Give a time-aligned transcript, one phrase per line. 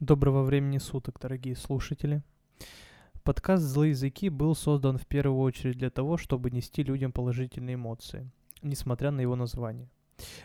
[0.00, 2.20] Доброго времени суток, дорогие слушатели.
[3.22, 8.30] Подкаст «Злые языки» был создан в первую очередь для того, чтобы нести людям положительные эмоции,
[8.60, 9.88] несмотря на его название.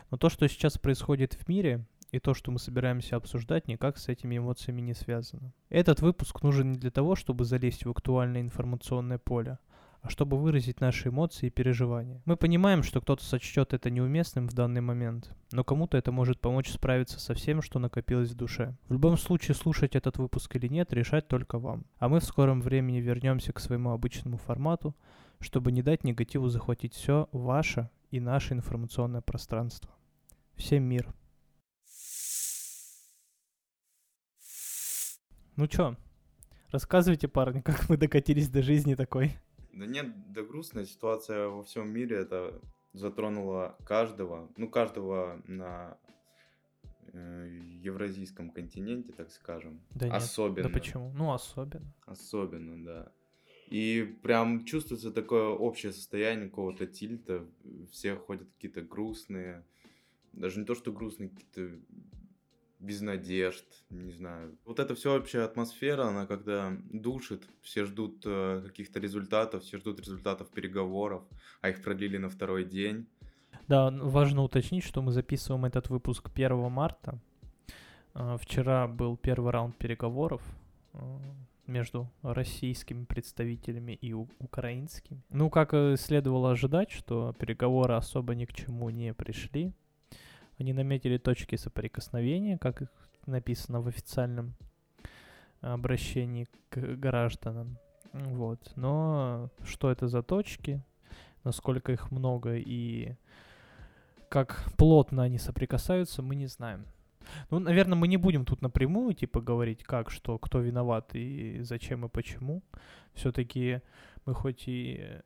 [0.10, 4.08] Но то, что сейчас происходит в мире, и то, что мы собираемся обсуждать, никак с
[4.08, 5.52] этими эмоциями не связано.
[5.68, 9.60] Этот выпуск нужен не для того, чтобы залезть в актуальное информационное поле,
[10.08, 12.22] чтобы выразить наши эмоции и переживания.
[12.26, 16.70] Мы понимаем, что кто-то сочтет это неуместным в данный момент, но кому-то это может помочь
[16.70, 18.76] справиться со всем, что накопилось в душе.
[18.88, 21.86] В любом случае, слушать этот выпуск или нет, решать только вам.
[21.98, 24.96] А мы в скором времени вернемся к своему обычному формату,
[25.40, 29.92] чтобы не дать негативу захватить все ваше и наше информационное пространство.
[30.56, 31.14] Всем мир!
[35.58, 35.96] Ну чё,
[36.72, 39.38] рассказывайте, парни, как мы докатились до жизни такой.
[39.74, 42.62] Да нет, да грустная ситуация во всем мире, это
[42.94, 45.98] затронула каждого, ну каждого на
[47.14, 47.48] э,
[47.82, 49.82] евразийском континенте, так скажем.
[49.92, 50.68] Да нет, особенно.
[50.68, 51.12] Да почему?
[51.14, 51.94] Ну, особенно.
[52.06, 53.12] Особенно, да.
[53.68, 57.48] И прям чувствуется такое общее состояние какого-то тильта.
[57.90, 59.66] Все ходят какие-то грустные.
[60.34, 61.80] Даже не то, что грустные, какие-то
[62.82, 64.58] без надежд, не знаю.
[64.66, 70.00] Вот это все общая атмосфера, она когда душит, все ждут э, каких-то результатов, все ждут
[70.00, 71.24] результатов переговоров,
[71.62, 73.08] а их продлили на второй день.
[73.68, 77.20] Да, важно уточнить, что мы записываем этот выпуск 1 марта.
[78.16, 80.42] Э, вчера был первый раунд переговоров
[80.94, 81.00] э,
[81.68, 85.22] между российскими представителями и украинскими.
[85.30, 89.72] Ну, как следовало ожидать, что переговоры особо ни к чему не пришли.
[90.62, 92.90] Они наметили точки соприкосновения, как их
[93.26, 94.54] написано в официальном
[95.62, 97.80] обращении к гражданам.
[98.14, 98.72] Вот.
[98.76, 100.84] Но что это за точки,
[101.44, 103.16] насколько их много и
[104.30, 106.86] как плотно они соприкасаются, мы не знаем.
[107.50, 112.06] Ну, наверное, мы не будем тут напрямую, типа, говорить, как, что, кто виноват и зачем
[112.06, 112.62] и почему.
[113.16, 113.82] Все-таки
[114.28, 115.22] мы хоть и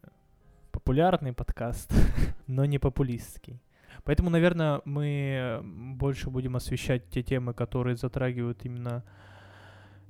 [0.71, 1.91] популярный подкаст,
[2.47, 3.59] но не популистский.
[4.05, 9.03] Поэтому, наверное, мы больше будем освещать те темы, которые затрагивают именно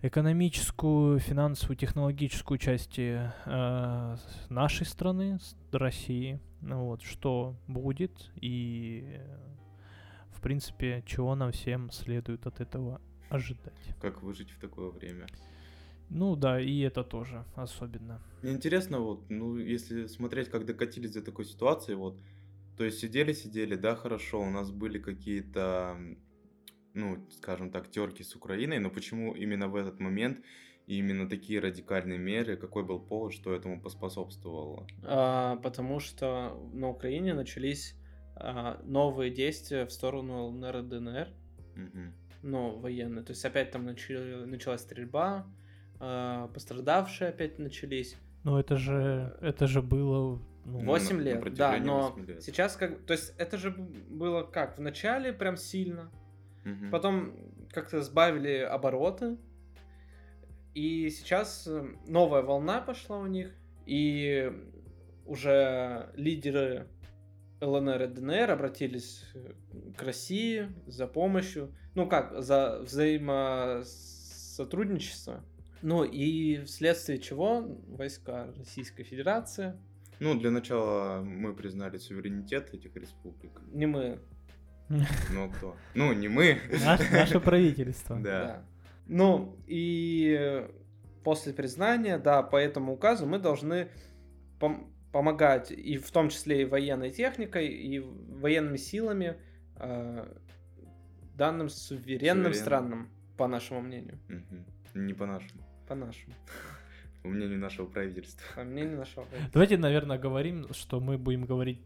[0.01, 4.17] экономическую, финансовую, технологическую части э,
[4.49, 5.39] нашей страны,
[5.71, 6.39] России.
[6.61, 9.19] Ну вот, что будет и,
[10.31, 13.95] в принципе, чего нам всем следует от этого ожидать.
[14.01, 15.27] Как выжить в такое время.
[16.09, 18.21] Ну да, и это тоже особенно.
[18.41, 22.19] Мне интересно, вот, ну, если смотреть, как докатились до такой ситуации, вот,
[22.77, 25.97] то есть сидели-сидели, да, хорошо, у нас были какие-то,
[26.93, 30.41] ну, скажем так, терки с Украиной, но почему именно в этот момент
[30.87, 34.85] и именно такие радикальные меры, какой был повод, что этому поспособствовало?
[35.03, 37.95] А, потому что на Украине начались
[38.35, 41.27] а, новые действия в сторону ЛНР и ДНР,
[41.75, 42.13] Угу.
[42.43, 43.23] ну, военные.
[43.23, 45.45] То есть опять там начали, началась стрельба,
[45.99, 48.15] а, пострадавшие опять начались.
[48.43, 50.41] Но это же, это же было...
[50.65, 50.85] ну, Вот.
[50.85, 52.43] 8 на- на лет, да, протяжении но лет.
[52.43, 53.05] сейчас как...
[53.05, 54.77] То есть это же было как?
[54.77, 56.11] В начале прям сильно,
[56.63, 56.89] Мгм.
[56.91, 57.33] потом
[57.71, 59.37] как-то сбавили обороты,
[60.73, 63.53] и сейчас э, новая волна пошла у них,
[63.85, 64.51] и
[65.25, 66.87] уже лидеры
[67.61, 69.53] ЛНР и ДНР обратились э,
[69.97, 75.43] к России за помощью, ну как, за взаимосотрудничество.
[75.81, 79.73] Ну и вследствие чего войска Российской Федерации,
[80.19, 83.51] Ну, для начала мы признали суверенитет этих республик.
[83.71, 84.19] не мы,
[85.33, 85.75] Но кто?
[85.93, 86.59] Ну, не мы.
[86.85, 88.17] наш- наше правительство.
[88.19, 88.63] Да.
[89.07, 90.67] Ну, и
[91.23, 93.89] после признания, да, по этому указу мы должны
[94.59, 99.37] пом- помогать, и в том числе и военной техникой, и военными силами
[99.77, 100.33] э,
[101.35, 104.19] данным суверенным странам, по нашему мнению.
[104.93, 105.61] Не по-нашему.
[105.87, 106.33] По нашему.
[107.25, 108.43] По мнению нашего правительства.
[108.55, 109.51] По мнению нашего правительства.
[109.53, 111.81] Давайте, наверное, говорим, что мы будем говорить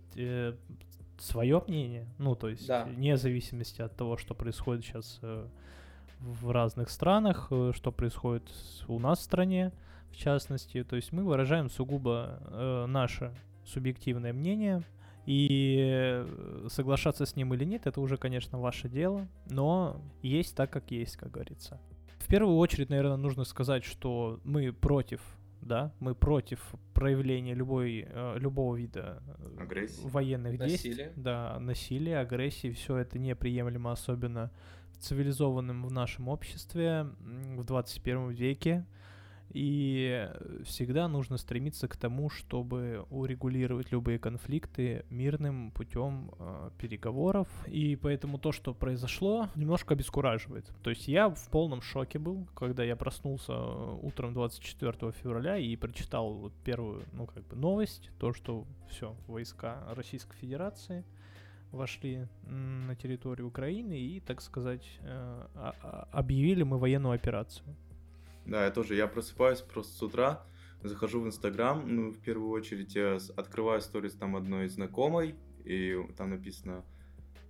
[1.18, 2.86] свое мнение, ну, то есть, Да.
[2.86, 5.20] вне зависимости от того, что происходит сейчас
[6.20, 8.44] в разных странах, э, что происходит
[8.88, 9.72] у нас в стране,
[10.12, 10.84] в частности.
[10.84, 13.34] То есть мы выражаем сугубо э, наше
[13.66, 14.84] субъективное мнение,
[15.26, 20.72] и э, соглашаться с ним или нет, это уже, конечно, ваше дело, но есть так,
[20.72, 21.80] как есть, как говорится.
[22.29, 25.20] В первую очередь, наверное, нужно сказать, что мы против,
[25.61, 26.59] да, мы против
[26.93, 29.23] проявления любой, э, любого вида
[29.58, 30.08] э, Агрессии.
[30.08, 31.14] военных действий, Насилия.
[31.16, 34.52] да, насилия, агрессии, все это неприемлемо, особенно
[34.91, 37.08] в цивилизованном в нашем обществе
[37.55, 38.85] в 21 веке.
[39.51, 40.29] И
[40.63, 47.47] всегда нужно стремиться к тому, чтобы урегулировать любые конфликты мирным путем э, переговоров.
[47.67, 50.72] И поэтому то, что произошло, немножко обескураживает.
[50.84, 55.75] То есть я в полном шоке был, когда я проснулся э, утром 24 февраля и
[55.75, 61.03] прочитал первую, ну как бы новость, то, что все, войска Российской Федерации
[61.72, 65.72] вошли на территорию Украины и, так сказать, э,
[66.11, 67.75] объявили мы военную операцию.
[68.49, 68.96] Да, я тоже.
[68.96, 70.43] Я просыпаюсь просто с утра,
[70.81, 76.31] захожу в Инстаграм, ну, в первую очередь я открываю сторис там одной знакомой, и там
[76.31, 76.84] написано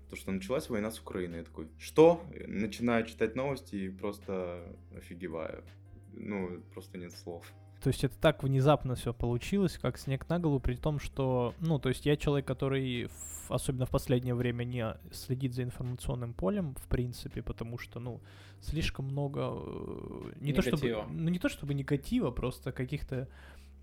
[0.10, 1.38] то, что началась война с Украиной.
[1.38, 2.22] Я такой, что?
[2.48, 5.64] Начинаю читать новости и просто офигеваю.
[6.12, 7.46] Ну, просто нет слов.
[7.82, 11.80] То есть это так внезапно все получилось, как снег на голову, при том, что, ну,
[11.80, 16.76] то есть я человек, который, в, особенно в последнее время, не следит за информационным полем,
[16.76, 18.20] в принципе, потому что, ну,
[18.60, 20.72] слишком много, э, не негатива.
[20.72, 23.30] то чтобы, ну, не то чтобы негатива, просто каких-то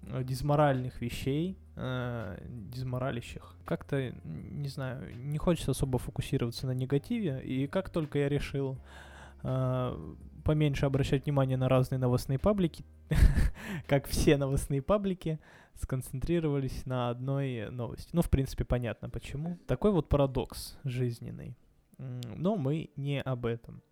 [0.02, 3.54] э, дизморальных вещей, э, дизморалищих.
[3.64, 8.76] Как-то, не знаю, не хочется особо фокусироваться на негативе, и как только я решил
[9.42, 10.14] э,
[10.44, 12.84] поменьше обращать внимание на разные новостные паблики,
[13.86, 15.38] как все новостные паблики,
[15.74, 18.10] сконцентрировались на одной новости.
[18.12, 19.58] Ну, в принципе, понятно почему.
[19.66, 21.56] Такой вот парадокс жизненный.
[21.98, 23.82] Но мы не об этом.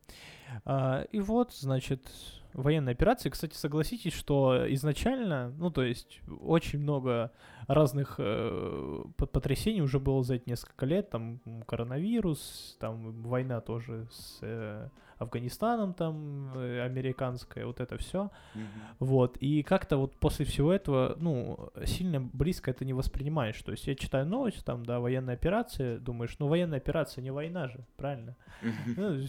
[0.65, 2.07] А, и вот, значит,
[2.53, 3.31] военная операция.
[3.31, 7.33] Кстати, согласитесь, что изначально, ну, то есть, очень много
[7.67, 11.11] разных э, потрясений уже было за эти несколько лет.
[11.11, 14.89] Там коронавирус, там война тоже с э,
[15.19, 18.31] Афганистаном там, э, американская, вот это все.
[18.55, 18.61] Mm-hmm.
[19.01, 23.61] Вот, и как-то вот после всего этого, ну, сильно близко это не воспринимаешь.
[23.63, 27.69] То есть я читаю новость, там, да, военная операция, думаешь, ну, военная операция не война
[27.69, 28.37] же, правильно?
[28.63, 28.95] Mm-hmm.
[28.97, 29.27] Ну,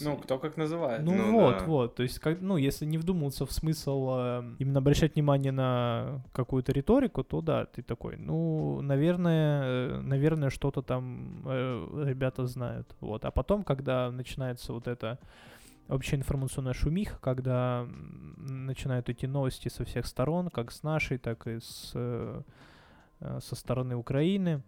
[0.10, 1.02] ну, кто как называет.
[1.02, 1.64] Ну, ну вот, да.
[1.64, 6.24] вот, то есть, как, ну, если не вдумываться в смысл э, именно обращать внимание на
[6.32, 12.96] какую-то риторику, то да, ты такой, ну, наверное, э, наверное, что-то там э, ребята знают,
[13.00, 13.24] вот.
[13.24, 15.18] А потом, когда начинается вот это
[15.86, 17.86] вообще информационная шумиха, когда
[18.36, 22.42] начинают идти новости со всех сторон, как с нашей, так и с, э,
[23.20, 24.62] э, со стороны Украины,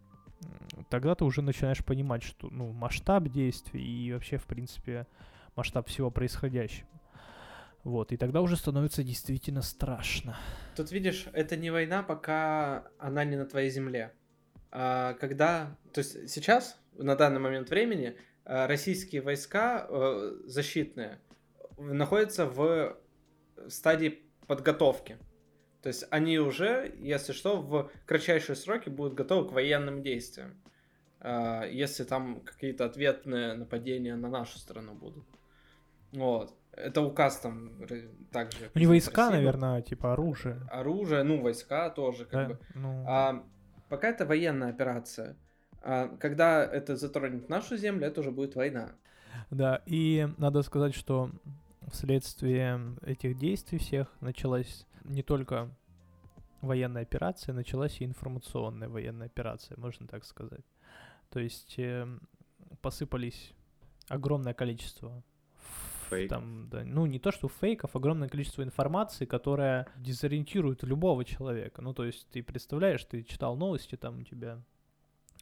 [0.89, 5.07] тогда ты уже начинаешь понимать, что ну, масштаб действий и вообще, в принципе,
[5.57, 6.87] масштаб всего происходящего.
[7.85, 10.37] Вот, и тогда уже становится действительно страшно.
[10.77, 14.13] Тут видишь, это не война, пока она не на твоей земле.
[14.71, 18.17] А когда, то есть сейчас, на данный момент времени,
[18.51, 21.21] Э, российские войска э, защитные
[21.79, 22.99] находятся в
[23.69, 25.19] стадии подготовки.
[25.83, 30.61] То есть они уже, если что, в кратчайшие сроки будут готовы к военным действиям.
[31.21, 35.25] Э, если там какие-то ответные нападения на нашу страну будут.
[36.11, 36.53] Вот.
[36.73, 37.73] Это указ там
[38.31, 38.71] также.
[38.75, 39.37] Не войска, России.
[39.37, 40.61] наверное, типа оружие.
[40.71, 42.55] Оружие, ну, войска тоже, как да?
[42.55, 42.59] бы.
[42.75, 43.05] Ну...
[43.07, 43.45] А,
[43.89, 45.37] пока это военная операция.
[45.83, 48.93] А когда это затронет нашу землю, это уже будет война.
[49.51, 51.31] Да, и надо сказать, что
[51.91, 55.71] вследствие этих действий всех началась не только
[56.61, 60.65] военная операция, началась и информационная военная операция, можно так сказать.
[61.31, 62.07] То есть э,
[62.83, 63.55] посыпались
[64.09, 65.23] огромное количество
[66.11, 66.29] Фейк.
[66.29, 71.83] там, да, ну не то что фейков, огромное количество информации, которая дезориентирует любого человека.
[71.83, 74.63] Ну то есть ты представляешь, ты читал новости, там у тебя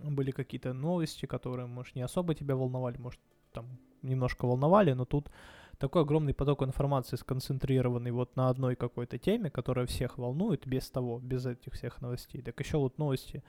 [0.01, 3.21] были какие-то новости, которые, может, не особо тебя волновали, может,
[3.53, 3.67] там
[4.03, 5.31] немножко волновали, но тут
[5.79, 11.19] такой огромный поток информации сконцентрированный вот на одной какой-то теме, которая всех волнует, без того,
[11.19, 12.43] без этих всех новостей.
[12.43, 13.43] Так еще вот новости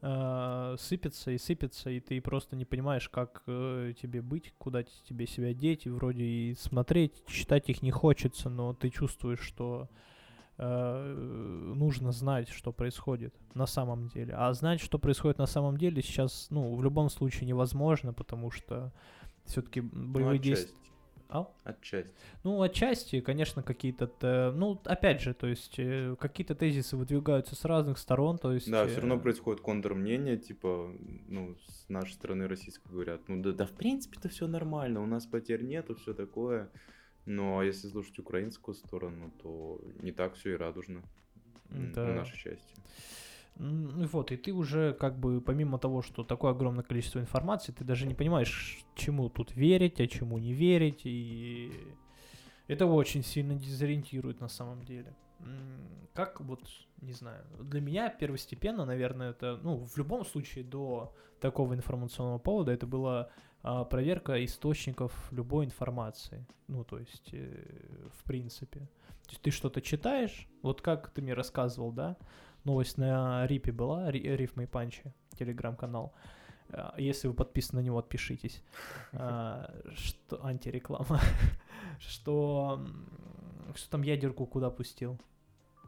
[0.00, 5.26] э, сыпятся и сыпятся, и ты просто не понимаешь, как э, тебе быть, куда тебе
[5.26, 9.88] себя деть, и вроде и смотреть, читать их не хочется, но ты чувствуешь, что
[10.60, 14.34] Э, нужно знать, что происходит на самом деле.
[14.34, 18.92] А знать, что происходит на самом деле, сейчас, ну, в любом случае невозможно, потому что
[19.44, 20.74] все-таки боевые ну, действия...
[21.28, 21.46] А?
[21.64, 22.14] Отчасти.
[22.42, 24.52] Ну, отчасти, конечно, какие-то...
[24.56, 28.70] Ну, опять же, то есть, э, какие-то тезисы выдвигаются с разных сторон, то есть...
[28.70, 30.90] Да, все равно э, происходит контрмнение, типа,
[31.28, 35.26] ну, с нашей стороны российской говорят, ну, да, да в принципе-то все нормально, у нас
[35.26, 36.70] потерь нету, все такое.
[37.26, 41.02] Но если слушать украинскую сторону, то не так все и радужно
[41.68, 42.06] да.
[42.06, 42.74] на нашей части.
[43.58, 48.06] Вот, и ты уже как бы помимо того, что такое огромное количество информации, ты даже
[48.06, 51.72] не понимаешь, чему тут верить, а чему не верить, и
[52.68, 55.16] это очень сильно дезориентирует на самом деле.
[56.14, 56.68] Как вот,
[57.00, 62.72] не знаю, для меня первостепенно, наверное, это, ну, в любом случае до такого информационного повода
[62.72, 63.30] это было
[63.62, 66.46] а, проверка источников любой информации.
[66.68, 68.80] Ну, то есть, э, в принципе.
[68.80, 72.16] То есть ты что-то читаешь, вот как ты мне рассказывал, да,
[72.68, 75.02] новость на Рипе была, Ри- Рифма и Панчи,
[75.38, 76.12] телеграм-канал.
[76.70, 78.62] А, Если вы подписаны на него, отпишитесь.
[79.12, 81.20] А, Что антиреклама.
[81.98, 82.84] Что
[83.74, 85.18] что там ядерку куда пустил?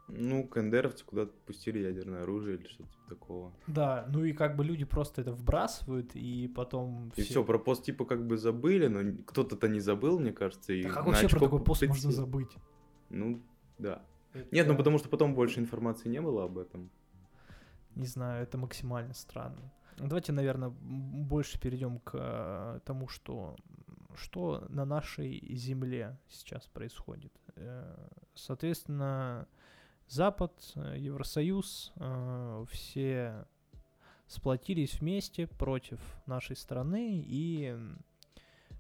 [0.08, 3.52] Ну, кандеровцы куда-то пустили ядерное оружие или что-то типа такого.
[3.68, 7.12] Да, ну и как бы люди просто это вбрасывают, и потом...
[7.16, 10.72] И все, про пост типа как бы забыли, но кто-то-то не забыл, мне кажется.
[10.72, 12.56] И Да как на вообще про такой пост можно забыть?
[13.08, 13.40] Ну,
[13.78, 14.02] да.
[14.50, 16.90] Нет, ну потому что потом больше информации не было об этом.
[17.96, 19.72] Не знаю, это максимально странно.
[19.96, 23.56] Давайте, наверное, больше перейдем к э, тому, что,
[24.14, 27.32] что на нашей земле сейчас происходит.
[27.56, 29.46] Э, Соответственно,
[30.08, 30.52] Запад,
[30.96, 33.46] Евросоюз, э, все
[34.26, 37.76] сплотились вместе против нашей страны и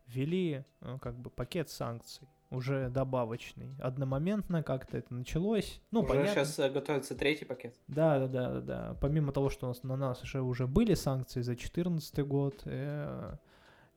[0.06, 0.64] ввели
[1.00, 3.76] как бы пакет санкций уже добавочный.
[3.80, 5.80] Одномоментно как-то это началось.
[5.92, 6.44] Ну, Уже понятно.
[6.44, 7.74] сейчас готовится третий пакет.
[7.88, 8.96] Да, да, да, да, да.
[9.00, 13.36] Помимо того, что у нас, на нас уже, уже были санкции за 2014 год, э,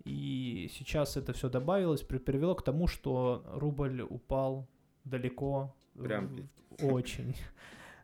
[0.03, 4.67] и сейчас это все добавилось, при- привело к тому, что рубль упал
[5.03, 5.73] далеко.
[5.95, 6.49] э, Прям
[6.81, 7.35] очень.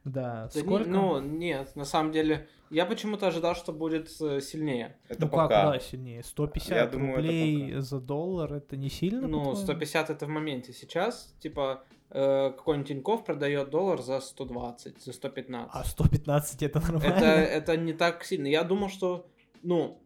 [0.06, 0.90] Да, Да не- сколько?
[0.90, 4.98] ну, нет, на самом деле, я почему-то ожидал, что будет э, сильнее.
[5.10, 5.48] Это ну пока.
[5.48, 6.24] как, да, сильнее.
[6.24, 7.82] 150 Я думаю, это рублей пока.
[7.82, 9.28] за доллар, это не сильно?
[9.28, 9.56] Ну, по-твоему?
[9.62, 10.74] 150 это в моменте.
[10.74, 15.70] Сейчас, типа, э, какой-нибудь Тинькофф продает доллар за 120, за 115.
[15.74, 17.06] А 115 это нормально?
[17.14, 18.48] это, это не так сильно.
[18.48, 19.28] Я думал, что,
[19.64, 20.02] ну,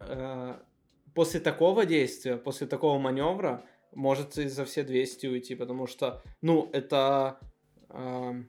[0.00, 0.54] э,
[1.14, 3.62] после такого действия, после такого маневра,
[3.94, 7.38] может и за все 200 уйти, потому что, ну, это...
[7.90, 8.48] эм,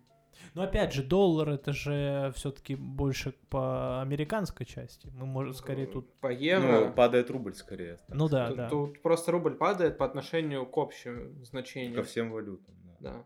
[0.56, 5.12] Но опять же, доллар это же все-таки больше по американской части.
[5.14, 6.12] Мы, может, скорее тут...
[6.22, 6.86] по евро.
[6.88, 8.00] Ну, падает рубль скорее.
[8.08, 8.70] Ну да, Тут, да.
[8.70, 11.96] тут просто рубль падает по отношению к общему значению.
[11.96, 12.74] Ко всем валютам.
[13.02, 13.12] да.
[13.12, 13.26] Да.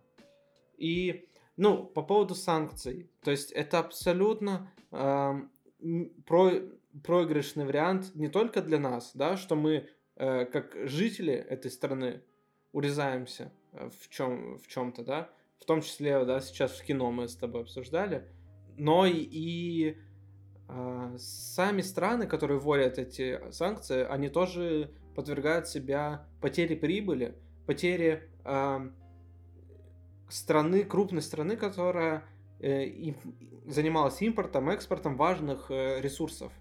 [0.77, 3.11] И, ну, по поводу санкций.
[3.23, 5.51] То есть это абсолютно м,
[6.25, 6.51] про,
[7.03, 12.23] проигрышный вариант не только для нас, да, что мы э, как жители этой страны
[12.71, 17.27] урезаемся э, в чем в чем-то, да, в том числе, да, сейчас в кино мы
[17.27, 18.27] с тобой обсуждали,
[18.77, 19.97] но и, и
[20.67, 27.35] а, сами страны, которые вводят эти санкции, они тоже подвергают себя потере прибыли,
[27.65, 28.95] потере ам,
[30.29, 32.23] страны, крупной страны, которая
[32.59, 33.17] э, им-
[33.67, 36.53] занималась импортом, экспортом важных э, ресурсов.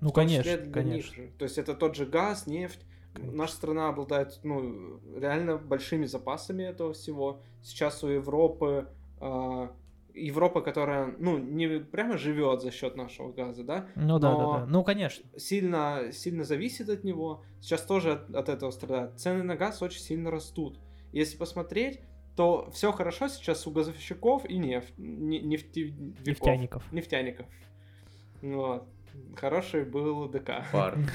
[0.00, 1.22] Ну, конечно, конечно.
[1.22, 1.36] них.
[1.36, 2.80] То есть это тот же газ, нефть.
[3.12, 3.36] Конечно.
[3.36, 7.40] Наша страна обладает ну, реально большими запасами этого всего.
[7.62, 8.88] Сейчас у Европы
[9.20, 9.72] а,
[10.14, 14.58] Европа, которая ну, не прямо живет за счет нашего газа, да, Ну да, Но- да,
[14.60, 14.66] да.
[14.66, 15.24] Ну, конечно.
[15.38, 17.42] сильно, сильно зависит от него.
[17.60, 19.18] Сейчас тоже от, от этого страдает.
[19.18, 20.78] Цены на газ очень сильно растут.
[21.12, 22.00] Если посмотреть,
[22.36, 26.26] то все хорошо сейчас у газовщиков и нефть, не- нефтевиков.
[26.26, 26.92] Нефтяников.
[26.92, 27.46] Нефтяников.
[28.42, 28.84] Вот.
[29.36, 30.64] Хороший был ДК.
[30.72, 30.96] Пар.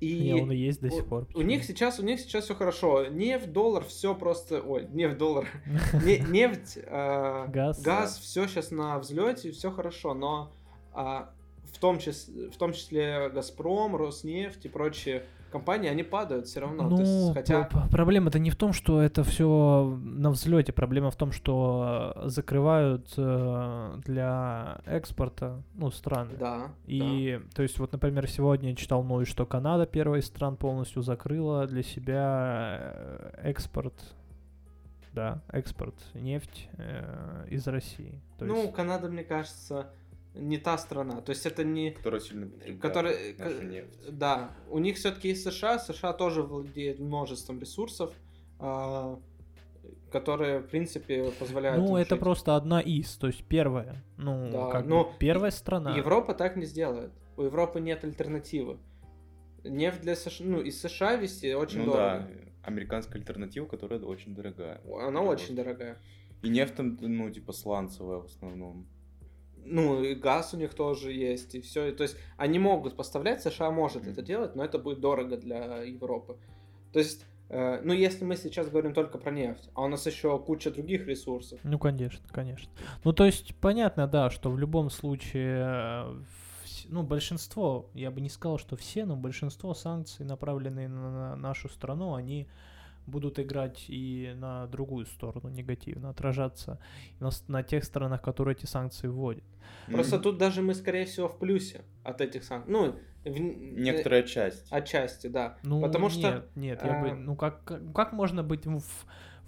[0.00, 1.26] И Не, он и есть до у- сих пор.
[1.34, 3.06] у них сейчас, у них сейчас все хорошо.
[3.06, 5.48] Нефть, доллар, все просто, ой, нефть, доллар,
[6.04, 7.82] Не- нефть, э, Газ.
[7.82, 10.52] газ, все сейчас на взлете, все хорошо, но
[10.92, 11.30] а,
[11.72, 16.88] в том числе, в том числе Газпром, Роснефть и прочие компании, они падают все равно.
[16.88, 20.72] То есть, Ну, хотя проблема-то не в том, что это все на взлете.
[20.72, 26.34] Проблема в том, что закрывают э, для экспорта, ну, страны.
[26.38, 30.56] да, И, то есть, вот, например, сегодня я читал новость, что Канада первая из стран
[30.56, 33.94] полностью закрыла для себя э, экспорт,
[35.12, 38.20] да, экспорт нефть э, из России.
[38.38, 38.52] То да.
[38.52, 39.88] ну есть, Канада, мне кажется,
[40.38, 41.20] не та страна.
[41.20, 43.98] То есть это не Которая сильно потребляет который, нашу к- нефть.
[44.18, 48.12] да, у них все-таки есть США, США тоже владеет множеством ресурсов,
[48.58, 49.18] а,
[50.10, 51.78] которые, в принципе, позволяют.
[51.78, 52.20] ну, им это жить.
[52.20, 55.96] просто одна из, то есть первая, ну, Да, как бы но первая страна.
[55.96, 57.10] Европа так не сделает.
[57.36, 58.78] У Европы нет альтернативы.
[59.64, 62.28] Нефть для США, ну, из США вести очень Ну дорого.
[62.28, 62.28] да,
[62.62, 64.80] американская альтернатива, которая очень дорогая.
[65.00, 65.40] Она Вот.
[65.40, 65.98] очень дорогая.
[66.42, 68.86] И нефть там, ну, типа, сланцевая в основном.
[69.70, 71.92] Ну, и газ у них тоже есть, и все.
[71.92, 74.12] То есть они могут поставлять, США может Мгм.
[74.12, 76.36] это делать, но это будет дорого для Европы.
[76.92, 80.38] То есть, э, ну, если мы сейчас говорим только про нефть, а у нас еще
[80.38, 81.60] куча других ресурсов.
[81.62, 82.70] Ну, конечно, конечно.
[83.04, 86.14] Ну, то есть, понятно, да, что в любом случае, э,
[86.88, 91.68] ну, большинство, я бы не сказал, что все, но большинство санкций, направленные на, на нашу
[91.68, 92.48] страну, они
[93.08, 96.78] будут играть и на другую сторону негативно, отражаться
[97.20, 99.44] на, на тех сторонах, которые эти санкции вводят.
[99.86, 100.22] Просто mm-hmm.
[100.22, 102.72] тут даже мы, скорее всего, в плюсе от этих санкций.
[102.72, 103.40] Ну, в...
[103.40, 104.66] некоторая часть.
[104.70, 105.58] Отчасти, да.
[105.62, 106.46] Ну, Потому нет, что...
[106.54, 107.14] Нет, я бы...
[107.14, 108.82] Ну, как, как можно быть в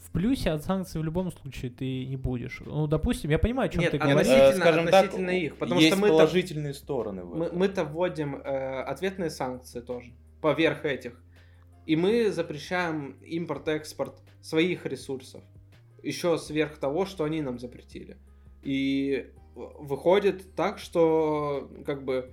[0.00, 2.62] в плюсе от санкций в любом случае ты не будешь.
[2.64, 4.28] Ну, допустим, я понимаю, о чем Нет, ты говоришь.
[4.28, 7.24] Относительно, скажем относительно так, их, потому есть что мы положительные стороны.
[7.24, 11.22] Мы, мы-то вводим э, ответные санкции тоже поверх этих,
[11.90, 15.42] и мы запрещаем импорт-экспорт своих ресурсов
[16.04, 18.16] еще сверх того, что они нам запретили.
[18.62, 22.32] И выходит так, что как бы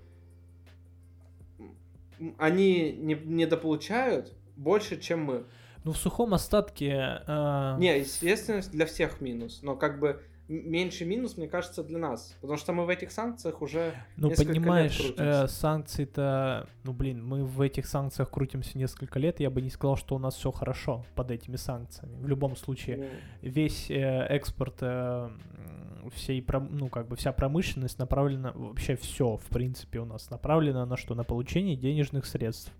[2.37, 5.47] они не недополучают больше, чем мы.
[5.83, 7.23] Ну, в сухом остатке...
[7.25, 7.77] Э...
[7.79, 12.35] Не, естественно, для всех минус, но как бы меньший минус, мне кажется, для нас.
[12.41, 16.67] Потому что мы в этих санкциях уже Ну, понимаешь, э, санкции-то...
[16.83, 19.39] Ну, блин, мы в этих санкциях крутимся несколько лет.
[19.39, 22.17] Я бы не сказал, что у нас все хорошо под этими санкциями.
[22.21, 23.49] В любом случае, ну...
[23.49, 25.29] весь э, экспорт э,
[26.13, 28.51] всей, ну, как бы вся промышленность направлена...
[28.53, 31.15] Вообще все, в принципе, у нас направлено на что?
[31.15, 32.71] На получение денежных средств.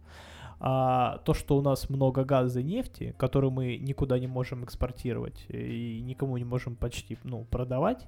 [0.59, 5.45] А то, что у нас много газа и нефти, который мы никуда не можем экспортировать
[5.49, 8.07] и никому не можем почти ну, продавать,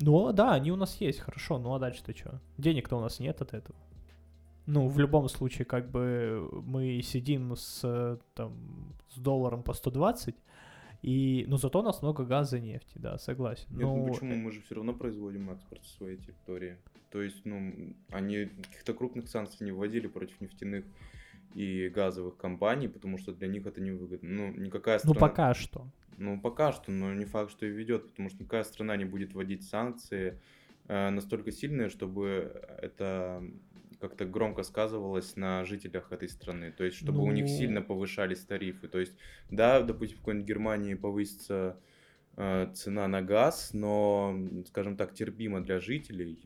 [0.00, 2.40] ну да, они у нас есть, хорошо, ну а дальше-то что?
[2.58, 3.78] Денег-то у нас нет от этого.
[4.66, 10.34] Ну, в любом случае, как бы мы сидим с, там, с долларом по 120,
[11.02, 13.66] и, но зато у нас много газа и нефти, да, согласен.
[13.70, 14.06] Нет, ну но...
[14.06, 14.36] ну почему?
[14.36, 16.76] Мы же все равно производим экспорт в своей территории.
[17.10, 20.84] То есть, ну, они каких-то крупных санкций не вводили против нефтяных
[21.54, 24.28] и газовых компаний, потому что для них это невыгодно.
[24.28, 25.14] Ну, никакая ну, страна...
[25.14, 25.86] Ну, пока что.
[26.18, 29.34] Ну, пока что, но не факт, что и ведет, потому что никакая страна не будет
[29.34, 30.40] вводить санкции
[30.86, 33.42] э, настолько сильные, чтобы это
[34.00, 36.72] как-то громко сказывалось на жителях этой страны.
[36.72, 37.24] То есть, чтобы ну...
[37.24, 37.56] у них ну.
[37.56, 38.88] сильно повышались тарифы.
[38.88, 39.16] То есть,
[39.50, 41.78] да, допустим, в какой-нибудь Германии повысится
[42.36, 44.34] цена на газ, но,
[44.66, 46.38] скажем так, терпимо для жителей,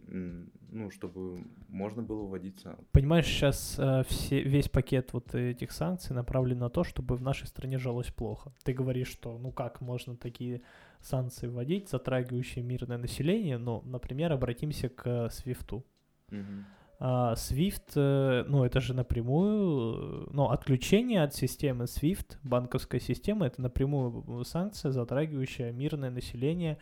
[0.71, 2.87] ну, чтобы можно было вводить санкции.
[2.91, 7.47] Понимаешь, сейчас э, все, весь пакет вот этих санкций направлен на то, чтобы в нашей
[7.47, 8.53] стране жилось плохо.
[8.65, 10.63] Ты говоришь, что ну как можно такие
[11.01, 15.85] санкции вводить, затрагивающие мирное население, ну, например, обратимся к Свифту.
[16.33, 16.65] Угу.
[16.99, 23.61] А, Swift, э, ну, это же напрямую, ну, отключение от системы Swift, банковской системы, это
[23.61, 26.79] напрямую санкция, затрагивающая мирное население.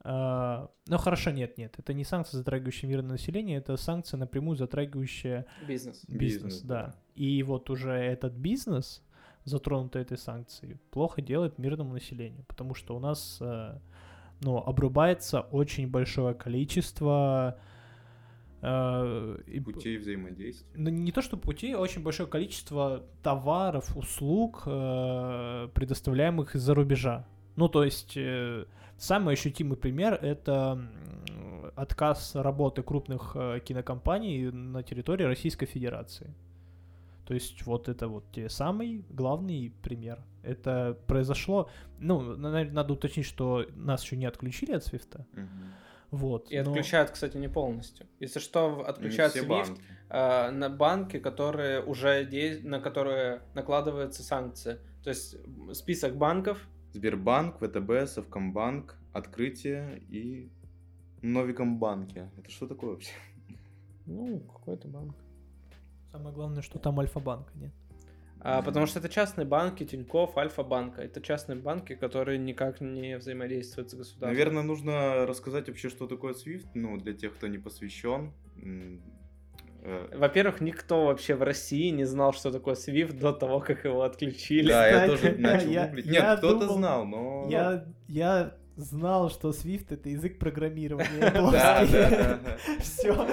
[0.00, 5.46] А, ну, хорошо, нет, нет, это не санкция, затрагивающая мирное население, это санкция напрямую затрагивающая
[5.66, 6.04] бизнес.
[6.06, 6.82] Бизнес, бизнес да.
[6.86, 6.94] да.
[7.14, 9.02] И вот уже этот бизнес,
[9.44, 13.78] затронутый этой санкцией, плохо делает мирному населению, потому что у нас, э,
[14.40, 17.58] ну, обрубается очень большое количество
[18.60, 20.68] Э, путей взаимодействия.
[20.74, 27.26] Ну, не то, что путей, а очень большое количество товаров, услуг, э, предоставляемых из-за рубежа.
[27.56, 28.64] Ну, то есть, э,
[28.96, 30.80] самый ощутимый пример— это
[31.76, 36.34] отказ работы крупных кинокомпаний на территории Российской Федерации.
[37.24, 40.18] То есть вот это вот те самый главный пример.
[40.42, 41.68] Это произошло,
[42.00, 45.26] ну, надо уточнить, что нас еще не отключили от Свифта.
[45.34, 45.42] Угу.
[46.10, 46.70] Вот, и но...
[46.70, 48.06] отключают, кстати, не полностью.
[48.18, 49.82] Если что, отключают SWIFT банки.
[50.08, 52.60] Э, на банки, которые уже де...
[52.62, 54.78] на которые накладываются санкции.
[55.02, 55.36] То есть
[55.74, 56.66] список банков.
[56.92, 60.50] Сбербанк, ВТБ, Совкомбанк, Открытие и
[61.20, 62.30] Новикомбанке.
[62.38, 63.12] Это что такое вообще?
[64.06, 65.14] Ну, какой-то банк.
[66.10, 67.72] Самое главное, что там Альфа-банка нет.
[68.40, 71.02] А, потому что это частные банки, Тинькофф, Альфа-банка.
[71.02, 74.28] Это частные банки, которые никак не взаимодействуют с государством.
[74.30, 78.32] Наверное, нужно рассказать вообще, что такое SWIFT, ну, для тех, кто не посвящен.
[79.82, 84.02] Э, Во-первых, никто вообще в России не знал, что такое SWIFT до того, как его
[84.02, 84.68] отключили.
[84.68, 86.06] Да, я тоже начал гуглить.
[86.06, 87.46] Нет, кто-то знал, но...
[87.50, 91.30] Я, я знал, что Swift это язык программирования.
[91.48, 92.38] Да, да,
[92.80, 93.28] Все.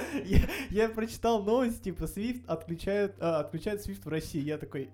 [0.70, 4.42] Я прочитал новость, типа Swift отключают, а, отключают Swift в России.
[4.42, 4.90] Я такой,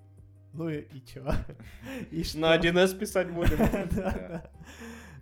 [0.54, 1.24] ну и чё?
[2.40, 3.58] На 1С писать будем.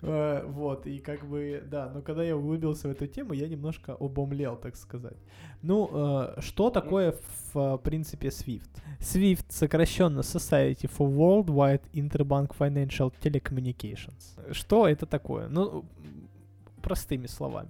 [0.01, 3.93] Э, вот, и как бы, да, но когда я углубился в эту тему, я немножко
[3.99, 5.17] обомлел, так сказать.
[5.61, 7.15] Ну, э, что такое,
[7.53, 8.69] в принципе, SWIFT?
[8.99, 14.53] SWIFT сокращенно Society for Worldwide Interbank Financial Telecommunications.
[14.53, 15.47] Что это такое?
[15.47, 15.85] Ну,
[16.81, 17.69] простыми словами.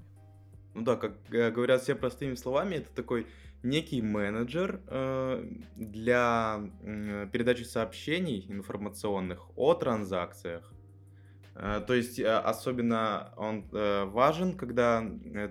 [0.74, 3.28] Ну да, как э, говорят все простыми словами, это такой
[3.63, 10.79] некий менеджер э, для э, передачи сообщений информационных о транзакциях Э,
[11.53, 15.03] то есть э, особенно он э, важен, когда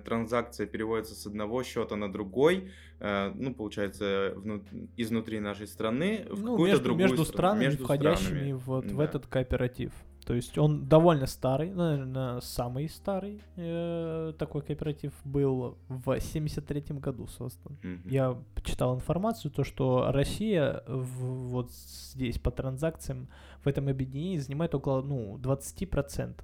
[0.03, 4.61] транзакция переводится с одного счета на другой, ну, получается, вну...
[4.97, 8.51] изнутри нашей страны в ну, какую-то между, другую между странами, между входящими странами.
[8.51, 8.93] вот да.
[8.93, 9.93] в этот кооператив.
[10.29, 17.25] То есть он довольно старый, наверное, самый старый э, такой кооператив был в 73 году
[17.25, 17.79] создан.
[17.81, 18.07] Мгм.
[18.07, 23.27] Я почитал информацию, то что Россия в- вот здесь по транзакциям
[23.63, 26.35] в этом объединении занимает около ну, 20%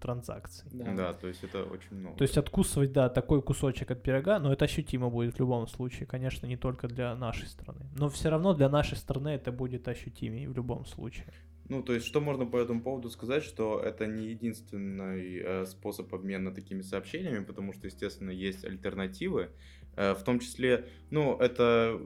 [0.00, 0.70] транзакций.
[0.72, 1.12] Да.
[1.12, 2.16] то есть это очень много.
[2.16, 6.06] То есть откусывать, да, такой кусочек от пирога, но это ощутимо будет в любом случае,
[6.06, 7.90] конечно, не только для нашей страны.
[7.94, 11.26] Но все равно для нашей страны это будет ощутимее в любом случае.
[11.68, 16.12] Ну, то есть, что можно по этому поводу сказать, что это не единственный э, способ
[16.14, 19.48] обмена такими сообщениями, потому что, естественно, есть альтернативы,
[19.96, 22.00] Э, в том числе, ну, это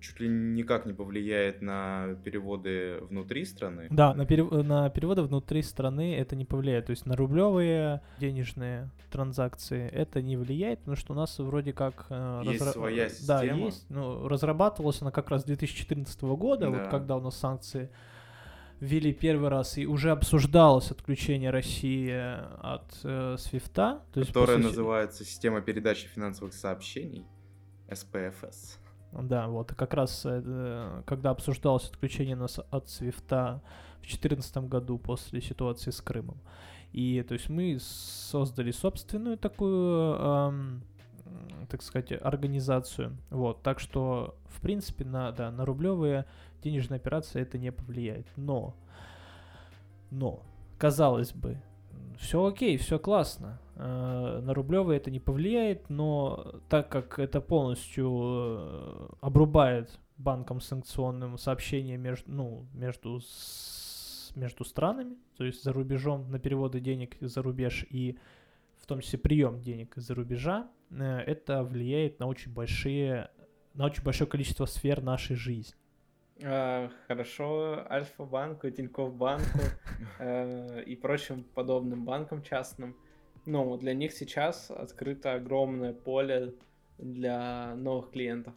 [0.00, 3.86] чуть ли никак не повлияет на переводы внутри страны.
[3.90, 6.86] Да, на, перев- на переводы внутри страны это не повлияет.
[6.86, 12.06] То есть на рублевые денежные транзакции это не влияет, потому что у нас вроде как...
[12.08, 13.66] э, Есть своя Да, система.
[13.66, 13.86] есть.
[13.90, 16.70] Ну, разрабатывалась она как раз с 2014 года, Да.
[16.70, 17.90] вот когда у нас санкции
[18.80, 22.10] ввели первый раз, и уже обсуждалось отключение России
[22.62, 24.02] от э, Свифта.
[24.12, 27.26] То есть, которая сути- называется система передачи финансовых сообщений,
[27.92, 28.78] СПФС.
[29.12, 33.60] Да, вот как раз э, когда обсуждалось отключение нас от Свифта
[33.98, 36.40] в 2014 году после ситуации с Крымом.
[36.92, 40.82] И то есть мы создали собственную такую, эм,
[41.68, 43.16] так сказать, организацию.
[43.30, 46.26] Вот, так что, в принципе, на, да, на рублевые
[46.62, 48.26] денежные операции это не повлияет.
[48.36, 48.74] Но,
[50.10, 50.42] но,
[50.78, 51.58] казалось бы,
[52.18, 53.58] все окей, все классно.
[53.76, 61.38] Э, На рублевые это не повлияет, но так как это полностью э, обрубает банкам санкционным
[61.38, 63.20] сообщения между, ну, между,
[64.34, 68.18] между странами, то есть за рубежом на переводы денег за рубеж и
[68.90, 73.30] том числе прием денег из-за рубежа, э, это влияет на очень большие,
[73.74, 75.74] на очень большое количество сфер нашей жизни.
[76.42, 79.60] А, Хорошо Альфа-банку, Тинькофф банку
[80.18, 82.96] э, и прочим подобным банкам частным.
[83.46, 86.54] Ну, для них сейчас открыто огромное поле
[86.98, 88.54] для новых клиентов.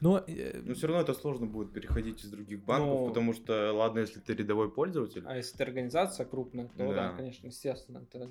[0.00, 3.72] Но, э, Но все равно это сложно будет переходить из других банков, Ну- потому что,
[3.72, 7.16] ладно, если ты рядовой пользователь, А если это организация крупная, то да, Да.
[7.16, 7.98] конечно, естественно.
[8.10, 8.30] Это,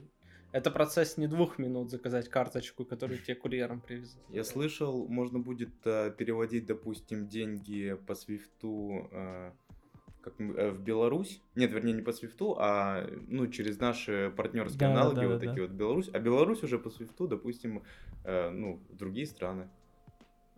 [0.54, 4.22] это процесс не двух минут заказать карточку, которую тебе курьером привезут.
[4.30, 9.52] Я слышал, можно будет э, переводить, допустим, деньги по свифту э,
[10.22, 11.42] как, э, в Беларусь.
[11.56, 15.40] Нет, вернее, не по свифту, а ну, через наши партнерские Да, да, аналоги, да, вот
[15.40, 16.10] да, такие вот Беларусь.
[16.14, 17.82] А Беларусь уже по свифту, допустим,
[18.24, 19.70] э, ну, в другие страны.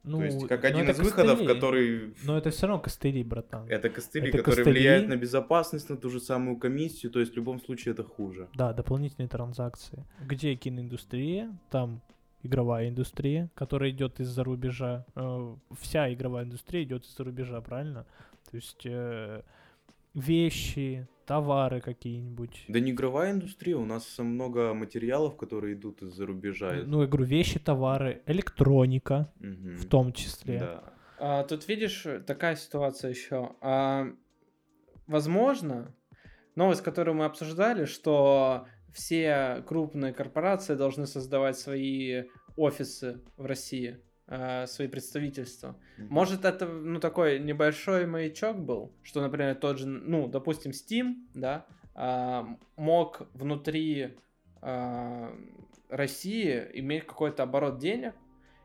[0.06, 1.54] Ну, То есть, как но один из выходов, костыли.
[1.54, 2.14] который...
[2.24, 3.66] Но это все равно костыли, братан.
[3.70, 4.80] Это костыли, Это которые костыли.
[4.80, 8.48] влияют на безопасность, на ту же самую комиссию, то есть в любом случае это хуже.
[8.54, 10.06] Да, дополнительные транзакции.
[10.26, 12.02] Где киноиндустрия, там
[12.44, 15.06] игровая индустрия, которая идет из-за рубежа.
[15.16, 18.06] Э, Вся игровая индустрия идет из-за рубежа, правильно?
[18.52, 19.42] То есть э,
[20.16, 22.66] вещи, товары какие-нибудь.
[22.68, 26.74] Да не игровая индустрия, у нас много материалов, которые идут из-за рубежа.
[26.86, 29.78] Ну, я говорю, вещи, товары, электроника Мгм.
[29.78, 30.60] в том числе.
[30.60, 30.84] Да.
[31.18, 33.52] А, тут видишь, такая ситуация еще.
[33.62, 34.08] А,
[35.08, 35.94] возможно,
[36.56, 42.24] новость, которую мы обсуждали, что все крупные корпорации должны создавать свои
[42.56, 43.98] офисы в России,
[44.66, 45.78] свои представительства.
[45.98, 46.08] Мгм.
[46.10, 51.68] Может, это, ну, такой небольшой маячок был, что, например, тот же, ну, допустим, Steam, да,
[51.94, 54.16] а, мог внутри
[54.62, 55.32] а,
[55.90, 58.14] России иметь какой-то оборот денег,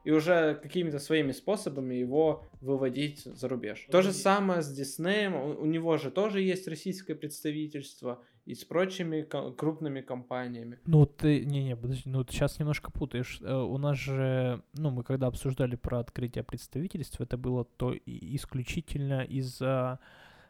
[0.03, 3.87] и уже какими-то своими способами его выводить за рубеж.
[3.91, 8.65] То же самое с Диснеем, у, у него же тоже есть российское представительство и с
[8.65, 10.79] прочими ко- крупными компаниями.
[10.87, 13.41] Ну, ты, не-не, подожди, ну, ты сейчас немножко путаешь.
[13.43, 19.23] Э, У нас же, ну, мы когда обсуждали про открытие представительства, это было то исключительно
[19.23, 20.01] из-за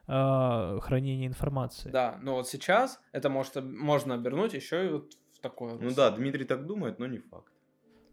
[0.06, 1.90] а, хранения информации.
[1.90, 5.74] Да, но вот сейчас это может, можно обернуть еще и вот в такое.
[5.78, 7.52] Ну да, Дмитрий так думает, но не факт.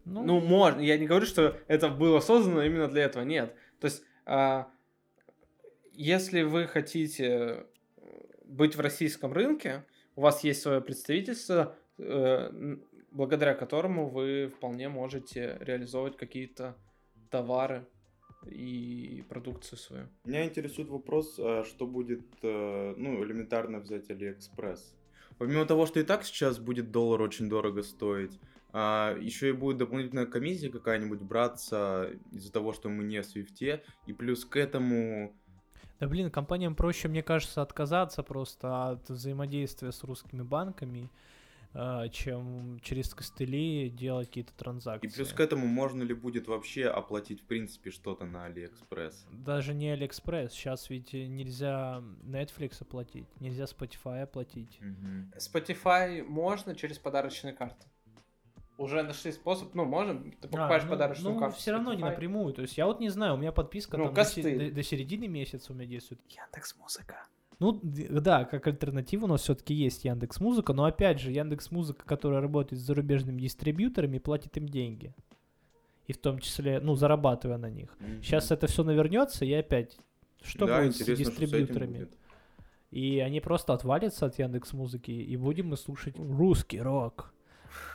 [0.04, 0.80] Ну, можно.
[0.80, 3.24] Я не говорю, что это было создано именно для этого.
[3.24, 3.54] Нет.
[3.80, 4.68] То есть, а,
[5.92, 7.64] если вы хотите э,
[8.48, 9.84] быть в российском рынке,
[10.16, 12.76] у вас есть свое представительство, э,
[13.10, 16.76] благодаря которому вы вполне можете реализовывать какие-то
[17.30, 17.86] товары
[18.46, 20.08] и продукцию свою.
[20.24, 24.94] Меня интересует вопрос, а, что будет, э, ну, элементарно взять Алиэкспресс.
[25.38, 28.40] Помимо того, что и так сейчас будет доллар очень дорого стоить,
[28.74, 33.82] еще и будет дополнительная комиссия какая-нибудь браться из-за того, что мы не в SWIFT е,
[34.06, 35.34] и плюс к этому
[36.00, 41.10] Да блин, компаниям проще, мне кажется, отказаться просто от взаимодействия с русскими банками,
[41.74, 45.08] э, чем через костыли делать какие-то транзакции.
[45.08, 49.26] И плюс к этому можно ли будет вообще оплатить в принципе что-то на Алиэкспресс?
[49.32, 54.78] Даже не Алиэкспресс, сейчас ведь нельзя Netflix оплатить, нельзя Spotify оплатить.
[54.80, 55.32] Мгм.
[55.36, 57.86] Spotify можно через подарочные карты.
[58.78, 61.56] Уже нашли способ, ну, можно, ты покупаешь А, ну, подарочную ну, карту.
[61.58, 62.54] все равно не напрямую.
[62.54, 65.26] То есть я вот не знаю, у меня подписка Ну, там до, до- до середины
[65.26, 66.20] месяца у меня действует.
[66.28, 67.26] Яндекс Музыка.
[67.58, 72.04] Ну, да, как альтернатива у нас все-таки есть Яндекс Музыка, но опять же, Яндекс Музыка,
[72.06, 75.12] которая работает с зарубежными дистрибьюторами, платит им деньги.
[76.06, 77.96] И в том числе, ну, зарабатывая на них.
[77.98, 78.22] Мгм.
[78.22, 79.98] Сейчас это все навернется, и опять,
[80.40, 81.98] что да, будет с дистрибьюторами?
[81.98, 82.16] будет.
[82.92, 87.34] И они просто отвалятся от Яндекс Музыки, и будем мы слушать русский рок.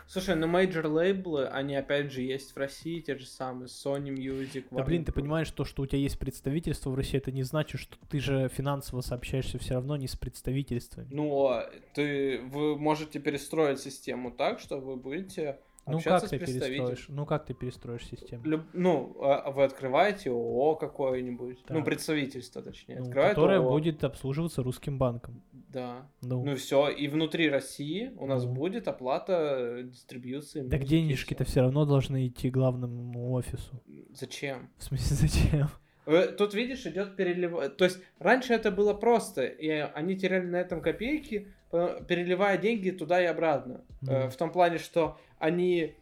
[0.07, 4.65] Слушай, ну major лейблы, они опять же есть в России, те же самые, Sony Music.
[4.71, 7.81] Да блин, ты понимаешь, то, что у тебя есть представительство в России, это не значит,
[7.81, 11.07] что ты же финансово сообщаешься все равно не с представительствами.
[11.11, 17.05] Ну, а ты, вы можете перестроить систему так, что вы будете Ну как ты перестроишь?
[17.09, 18.43] Ну как ты перестроишь систему?
[18.45, 21.85] Люб- Ну, а вы открываете ООО какое-нибудь, ну, Так.
[21.85, 23.69] представительство, точнее, Ну, открывает которое ООО.
[23.71, 25.41] будет обслуживаться русским банком.
[25.51, 26.07] Да.
[26.21, 28.53] Ну, Ну все, и внутри России у нас Ну.
[28.53, 30.63] будет оплата дистрибьюции.
[30.65, 33.81] и денежки-то все равно должны идти главному офису.
[34.13, 34.69] Зачем?
[34.77, 35.67] В смысле, зачем?
[36.05, 37.75] Э, Тут, видишь, идет перелив...
[37.77, 42.91] То есть раньше это было просто, и они теряли на этом копейки, э, переливая деньги
[42.91, 43.83] туда и обратно.
[44.01, 44.29] Ну.
[44.29, 45.97] В том плане, что они,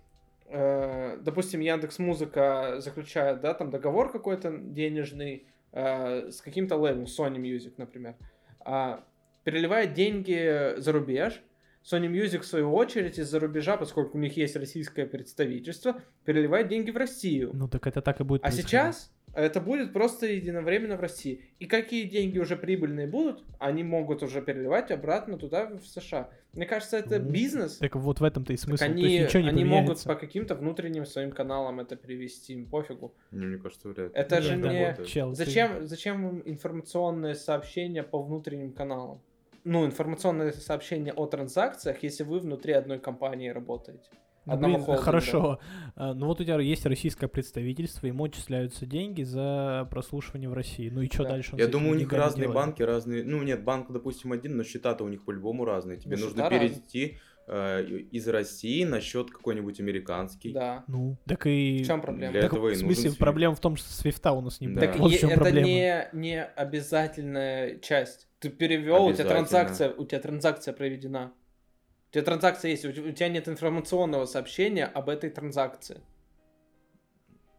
[0.46, 7.38] э, допустим, Яндекс Музыка заключает, да, там договор какой-то денежный э, с каким-то лейблом, Sony
[7.38, 8.16] Music, например,
[8.60, 9.04] а,
[9.44, 11.42] переливает деньги за рубеж.
[11.84, 16.92] Sony Music, в свою очередь, из-за рубежа, поскольку у них есть российское представительство, переливает деньги
[16.92, 17.50] в Россию.
[17.56, 21.46] Ну так это так и будет А сейчас это будет просто единовременно в России.
[21.60, 26.30] И какие деньги уже прибыльные будут, они могут уже переливать обратно туда, в США.
[26.54, 27.78] Мне кажется, это Ну, бизнес.
[27.78, 28.84] Так вот в этом-то и Так смысл.
[28.84, 32.66] То они, есть ничего не они могут по каким-то внутренним своим каналам это перевести, им
[32.66, 33.14] пофигу.
[33.32, 34.12] Не, мне кажется, вряд ли.
[34.14, 35.06] Это Нет, же да, не...
[35.06, 39.22] Чел, ты- Зачем, зачем им информационные сообщения по внутренним каналам?
[39.64, 44.10] Ну, информационные сообщения о транзакциях, если вы внутри одной компании работаете.
[44.46, 45.06] Одного блин, холдинга.
[45.06, 45.60] хорошо.
[45.96, 50.90] А, Ну вот у тебя есть российское представительство, ему отчисляются деньги за прослушивание в России.
[50.90, 51.30] Ну и что Да.
[51.30, 51.56] дальше?
[51.58, 52.56] Я думаю, у них разные делает?
[52.56, 53.24] банки, разные.
[53.24, 55.98] Ну, нет, банк, допустим, один, но счета-то у них по-любому разные.
[56.00, 60.54] Тебе Ну, нужно перевести э, из России на счет какой-нибудь американский.
[60.54, 60.86] Да.
[60.88, 61.82] Ну, так и...
[61.84, 62.32] В чем проблема?
[62.32, 64.74] Для Так этого и в смысле, проблема в том, что свифта у нас не Да.
[64.74, 64.92] будет.
[64.92, 65.68] Так Вот в е- чем это проблема.
[65.68, 68.28] не, не обязательная часть.
[68.40, 71.34] Ты перевел, у тебя транзакция, у тебя транзакция проведена.
[72.12, 76.02] У тебя транзакция есть, у те- у тебя нет информационного сообщения об этой транзакции.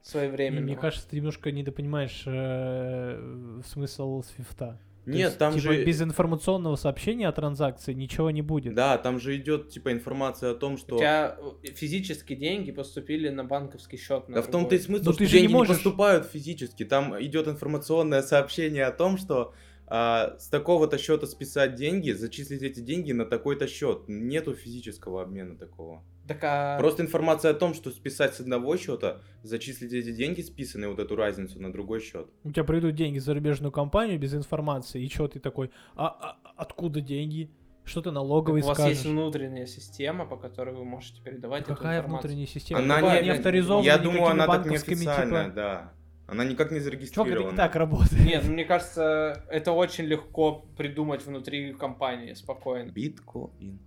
[0.03, 0.61] Своевременно.
[0.67, 4.79] мне кажется, ты немножко недопонимаешь э, смысл свифта.
[5.05, 5.85] То Нет, есть, там типа, же...
[5.85, 8.75] без информационного сообщения о транзакции ничего не будет.
[8.75, 10.99] Да, там же идет типа информация о том, У что...
[10.99, 14.29] тебя э, физически деньги поступили на банковский счет.
[14.29, 16.27] на Да в том-то и смысл, Но что ты же не деньги не можешь- поступают
[16.27, 16.85] физически.
[16.85, 19.55] Там идет информационное сообщение о том, что
[19.95, 24.05] а, с такого-то счета списать деньги, зачислить эти деньги на такой-то счет.
[24.09, 26.03] Нету физического обмена такого.
[26.27, 30.89] Так, а- Просто информация о том, что списать с одного счета, зачислить эти деньги списанные,
[30.89, 32.27] вот эту разницу на другой счет.
[32.43, 36.39] У тебя придут деньги в зарубежную компанию без информации, и что ты такой, а, а
[36.57, 37.51] откуда деньги?
[37.85, 38.99] Что ты так налоговый у вас скажешь?
[38.99, 42.31] есть внутренняя система, по которой вы можете передавать эту Какая информацию.
[42.31, 42.81] внутренняя система?
[42.81, 45.55] Она не- не авторизована Я думаю, она так не банковскими, официальная, типа...
[45.55, 45.93] да.
[46.33, 47.51] Она никак не Чё, зарегистрирована.
[47.51, 48.25] как так работает?
[48.25, 52.91] Нет, ну, мне кажется, это очень легко придумать внутри компании спокойно.
[52.91, 53.79] Биткоин.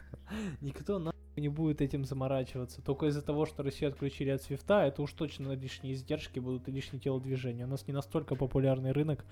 [0.60, 2.82] Никто нахуй не будет этим заморачиваться.
[2.82, 6.72] Только из-за того, что Россию отключили от свифта, это уж точно лишние издержки будут и
[6.72, 7.66] лишние телодвижения.
[7.66, 9.24] У нас не настолько популярный рынок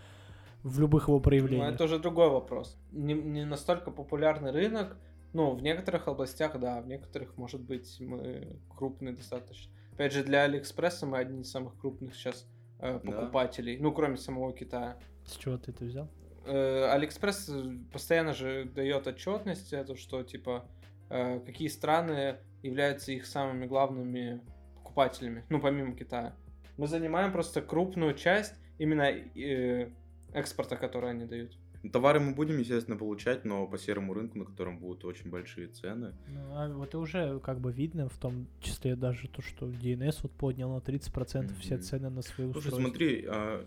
[0.63, 1.75] в любых его проявлениях.
[1.75, 2.79] это уже другой вопрос.
[2.93, 4.97] Не, не настолько популярный рынок.
[5.33, 9.74] Ну, в некоторых областях, да, в некоторых, может быть, мы крупные достаточно.
[9.95, 12.47] Опять же, для Алиэкспресса мы одни из самых крупных сейчас
[12.81, 12.99] э, Да.
[12.99, 13.79] покупателей.
[13.79, 14.99] Ну, кроме самого Китая.
[15.25, 16.09] С чего ты это взял?
[16.47, 20.69] Э, Алиэкспресс э, постоянно же дает отчетность, это что, типа,
[21.11, 24.41] э, какие страны являются их самыми главными
[24.75, 26.35] покупателями, ну, помимо Китая.
[26.77, 29.91] Мы занимаем просто крупную часть именно э,
[30.33, 31.57] экспорта, который они дают.
[31.93, 36.15] Товары мы будем, естественно, получать, но по серому рынку, на котором будут очень большие цены.
[36.29, 40.17] Ну, а вот и уже как бы видно, в том числе даже то, что DNS
[40.23, 41.83] вот поднял на 30% все Мгм.
[41.83, 42.91] цены на свои Слушай, устройства.
[42.91, 43.67] смотри, а,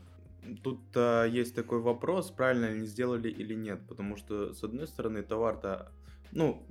[0.63, 5.21] тут а, есть такой вопрос, правильно они сделали или нет, потому что, с одной стороны,
[5.21, 5.91] товар-то,
[6.32, 6.63] ну,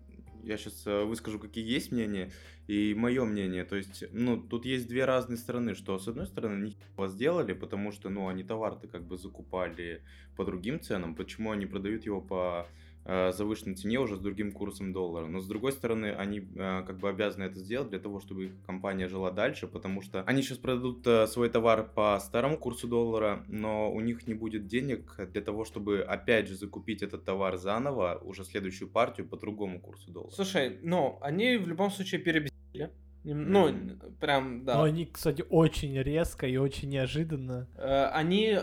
[0.47, 2.31] я сейчас выскажу, какие есть мнения,
[2.67, 3.65] и мое мнение.
[3.65, 7.53] То есть, ну, тут есть две разные стороны, что с одной стороны, они вас сделали,
[7.53, 10.03] потому что, ну, они товар-то как бы закупали
[10.37, 14.93] по другим ценам, почему они продают его по Э, завышенной цене уже с другим курсом
[14.93, 15.27] доллара.
[15.27, 18.53] Но с другой стороны, они э, как бы обязаны это сделать для того, чтобы их
[18.67, 23.45] компания жила дальше, потому что они сейчас продадут э, свой товар по старому курсу доллара,
[23.49, 28.21] но у них не будет денег для того, чтобы опять же закупить этот товар заново,
[28.25, 30.33] уже следующую партию по другому курсу доллара.
[30.33, 32.91] Слушай, ну, они в любом случае перебесили.
[33.23, 34.19] Ну, mm.
[34.21, 34.75] прям, да.
[34.75, 37.69] Но они, кстати, очень резко и очень неожиданно.
[38.13, 38.59] Они...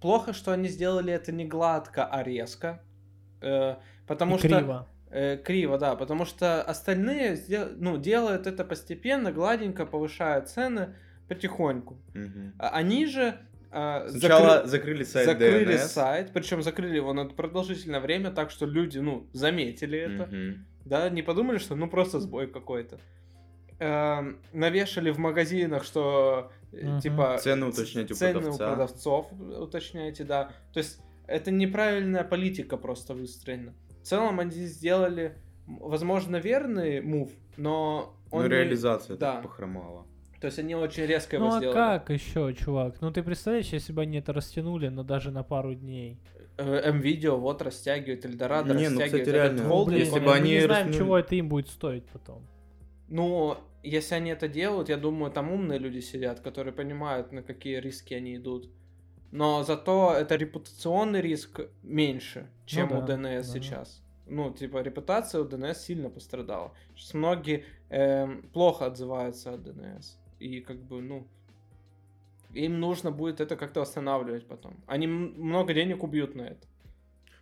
[0.00, 2.82] Плохо, что они сделали это не гладко, а резко.
[3.40, 4.48] Э, потому и что...
[4.48, 4.88] Криво.
[5.10, 7.38] Э, криво, да, потому что остальные
[7.76, 10.94] ну, делают это постепенно, гладенько, повышают цены
[11.28, 11.94] потихоньку.
[12.14, 12.52] Угу.
[12.58, 13.38] Они же
[13.70, 14.68] э, Сначала закры...
[14.68, 15.78] закрыли сайт Закрыли DNS.
[15.78, 20.58] сайт, причем закрыли его на продолжительное время, так что люди, ну, заметили это, угу.
[20.84, 22.98] да, не подумали, что ну просто сбой какой-то.
[23.78, 24.22] Э,
[24.52, 27.00] навешали в магазинах, что угу.
[27.00, 28.64] типа цены уточняйте у цены продавца.
[28.64, 30.50] у продавцов уточняйте, да.
[30.72, 33.74] То есть это неправильная политика просто выстроена.
[34.02, 35.36] В целом они сделали,
[35.66, 38.42] возможно, верный мув, но он...
[38.42, 39.20] Но реализация не...
[39.20, 39.40] да.
[39.40, 40.06] похромала.
[40.40, 41.76] То есть они очень резко его ну, а сделали.
[41.76, 43.00] Ну а как еще, чувак?
[43.00, 46.20] Ну ты представляешь, если бы они это растянули, но даже на пару дней.
[46.58, 49.12] М-видео вот растягивает, Эльдорадо не, растягивает.
[49.12, 50.98] Ну, кстати, реально, ну, блин, если бы мы они не знаем, растянули...
[50.98, 52.46] чего это им будет стоить потом.
[53.08, 57.78] Ну, если они это делают, я думаю, там умные люди сидят, которые понимают, на какие
[57.78, 58.70] риски они идут.
[59.32, 63.42] Но зато это репутационный риск меньше, чем ну, да, у DNS да.
[63.42, 64.02] сейчас.
[64.26, 66.74] Ну, типа, репутация у DNS сильно пострадала.
[66.94, 70.04] Сейчас многие э, плохо отзываются о DNS.
[70.40, 71.26] И как бы, ну,
[72.54, 74.82] им нужно будет это как-то восстанавливать потом.
[74.86, 76.66] Они много денег убьют на это.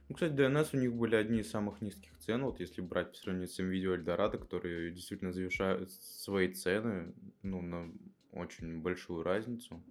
[0.08, 3.16] Ну, кстати, DNS у них были одни из самых низких цен, вот если брать по
[3.16, 7.90] сравнению с NVIDIA Eldorado, которые действительно завышают свои цены, ну, на
[8.32, 9.82] очень большую разницу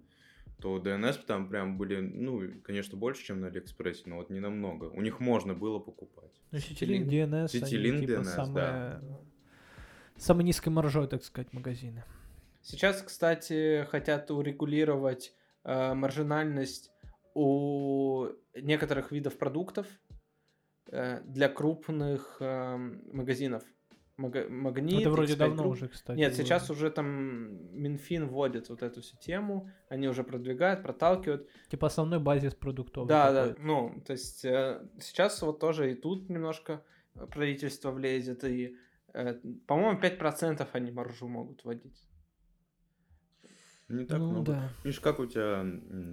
[0.60, 4.84] то DNS там прям были, ну, конечно, больше, чем на Алиэкспрессе, но вот не намного.
[4.86, 6.40] У них можно было покупать.
[6.50, 8.54] Ну, Citilink DNS, они, типа, DNS, самые...
[8.54, 9.00] да.
[10.16, 12.04] Самой низкой маржой, так сказать, магазины.
[12.62, 16.90] Сейчас, кстати, хотят урегулировать э, маржинальность
[17.34, 19.86] у некоторых видов продуктов
[20.90, 22.76] э, для крупных э,
[23.12, 23.64] магазинов.
[24.16, 24.48] Маг...
[24.48, 25.00] Магнит.
[25.00, 26.16] Это вроде давно уже, кстати.
[26.16, 27.06] Нет, сейчас уже там
[27.76, 31.48] Минфин вводит вот эту всю тему, они уже продвигают, проталкивают.
[31.68, 33.08] Типа основной базис продуктов.
[33.08, 36.84] Да, да, ну, то есть э, сейчас вот тоже и тут немножко
[37.32, 38.76] правительство влезет, и,
[39.14, 39.34] э,
[39.66, 42.06] по-моему, 5% они маржу могут вводить.
[43.88, 44.52] Не так ну, много.
[44.52, 44.70] Да.
[44.84, 45.64] Миш, как у тебя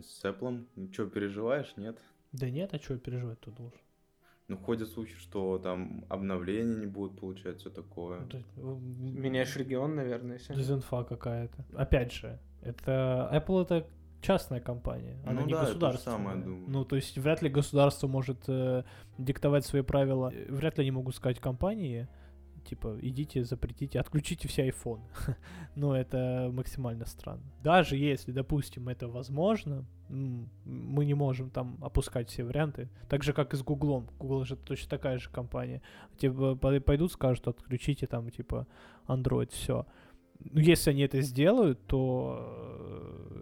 [0.01, 0.91] с Apple?
[0.91, 1.99] Что, переживаешь, нет?
[2.31, 3.79] Да нет, а что переживать тут должен?
[4.51, 8.19] Ну, ходят слухи, что там обновления не будут получать, все такое.
[8.57, 10.53] Меняешь регион, наверное, если...
[10.53, 11.63] Дезинфа какая-то.
[11.73, 13.29] Опять же, это...
[13.33, 13.87] Apple это
[14.21, 16.17] частная компания, она ну, не да, государственная.
[16.17, 16.69] самое, думаю.
[16.69, 18.83] Ну, то есть вряд ли государство может э,
[19.17, 20.33] диктовать свои правила.
[20.49, 22.09] Вряд ли они могут сказать компании,
[22.63, 25.01] типа, идите, запретите, отключите все iPhone.
[25.75, 27.43] Но это максимально странно.
[27.63, 32.89] Даже если, допустим, это возможно, мы не можем там опускать все варианты.
[33.09, 34.09] Так же, как и с Гуглом.
[34.19, 35.81] Google же точно такая же компания.
[36.17, 38.67] Типа, пойдут, скажут, отключите там, типа,
[39.07, 39.85] Android, все.
[40.39, 42.39] Ну, если они это сделают, то,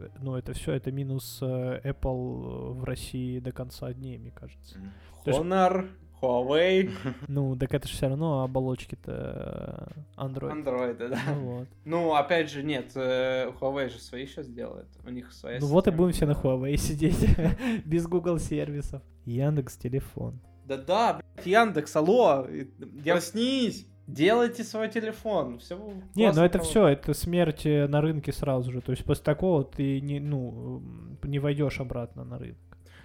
[0.02, 4.80] э, ну, это все, это минус э, Apple в России до конца дней, мне кажется.
[5.26, 5.90] Honor
[6.22, 6.90] Huawei.
[7.28, 10.64] Ну, так это же все равно оболочки-то э, Android.
[10.64, 11.20] Android, да.
[11.28, 11.68] Ну, вот.
[11.86, 14.88] ну, опять же, нет, э, Huawei же свои сейчас делает.
[15.06, 17.26] У них своя Ну вот и будем все на Huawei сидеть.
[17.86, 19.02] Без Google сервисов.
[19.26, 20.40] Яндекс телефон.
[20.66, 22.48] Да-да, блядь, Яндекс, алло.
[23.04, 23.14] Я...
[23.14, 23.88] Проснись!
[24.10, 25.60] Делайте свой телефон.
[25.60, 25.78] Все
[26.16, 28.82] не, ну это все, это смерть э, на рынке сразу же.
[28.82, 30.82] То есть после такого ты не, ну,
[31.24, 32.58] не войдешь обратно на рынок.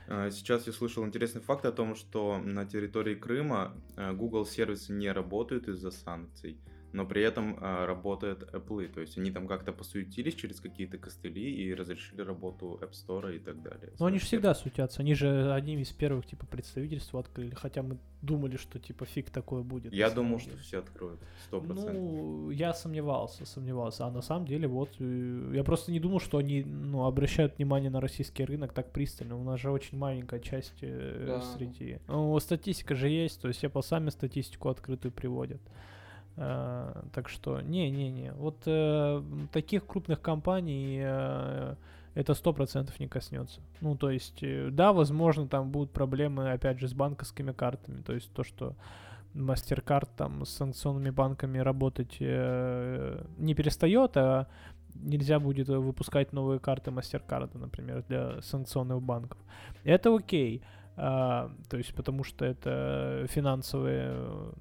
[0.06, 4.92] А, сейчас я слышал интересный факт о том, что на территории Крыма э, Google сервисы
[4.92, 6.58] не работают из-за санкций
[6.94, 11.52] но при этом а, работает Apple, то есть они там как-то посуетились через какие-то костыли
[11.52, 13.92] и разрешили работу App Store и так далее.
[13.98, 17.98] Но они же всегда сутятся, они же одними из первых типа представительств открыли, хотя мы
[18.22, 19.92] думали, что типа фиг такое будет.
[19.92, 21.94] Я думал, что все откроют, сто процентов.
[21.94, 26.38] Ну, я сомневался, сомневался, а на самом деле вот, э, я просто не думал, что
[26.38, 30.78] они ну, обращают внимание на российский рынок так пристально, у нас же очень маленькая часть
[30.82, 31.40] э, да.
[31.56, 31.98] среди...
[32.06, 35.60] Ну, статистика же есть, то есть Apple сами статистику открытую приводят.
[36.36, 41.76] Uh, так что, не-не-не, вот uh, таких крупных компаний uh,
[42.14, 43.60] это сто процентов не коснется.
[43.80, 48.32] Ну, то есть, да, возможно, там будут проблемы, опять же, с банковскими картами, то есть
[48.32, 48.74] то, что
[49.34, 54.46] MasterCard там с санкционными банками работать э, не перестает, а
[54.94, 59.38] нельзя будет выпускать новые карты MasterCard, например, для санкционных банков.
[59.82, 60.62] Это окей.
[60.96, 64.52] А, то есть потому что это финансовые э,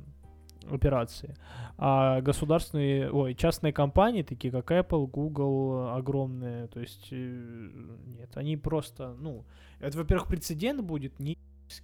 [0.70, 1.36] операции.
[1.78, 7.70] А государственные, ой, частные компании, такие как Apple, Google, огромные, то есть э,
[8.06, 9.46] нет, они просто, ну,
[9.80, 11.38] это, во-первых, прецедент будет не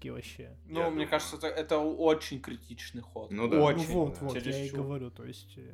[0.04, 0.56] вообще.
[0.68, 1.10] Ну, Я мне думаю.
[1.10, 3.32] кажется, это, это очень критичный ход.
[3.32, 3.60] Ну да.
[3.62, 3.88] Очень.
[3.90, 5.74] Ну, вот, вот, я и говорю, то есть э,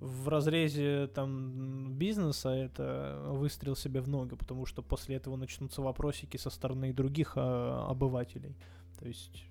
[0.00, 6.38] в разрезе там бизнеса это выстрел себе в ноги, потому что после этого начнутся вопросики
[6.38, 8.56] со стороны других а, обывателей.
[8.98, 9.44] То есть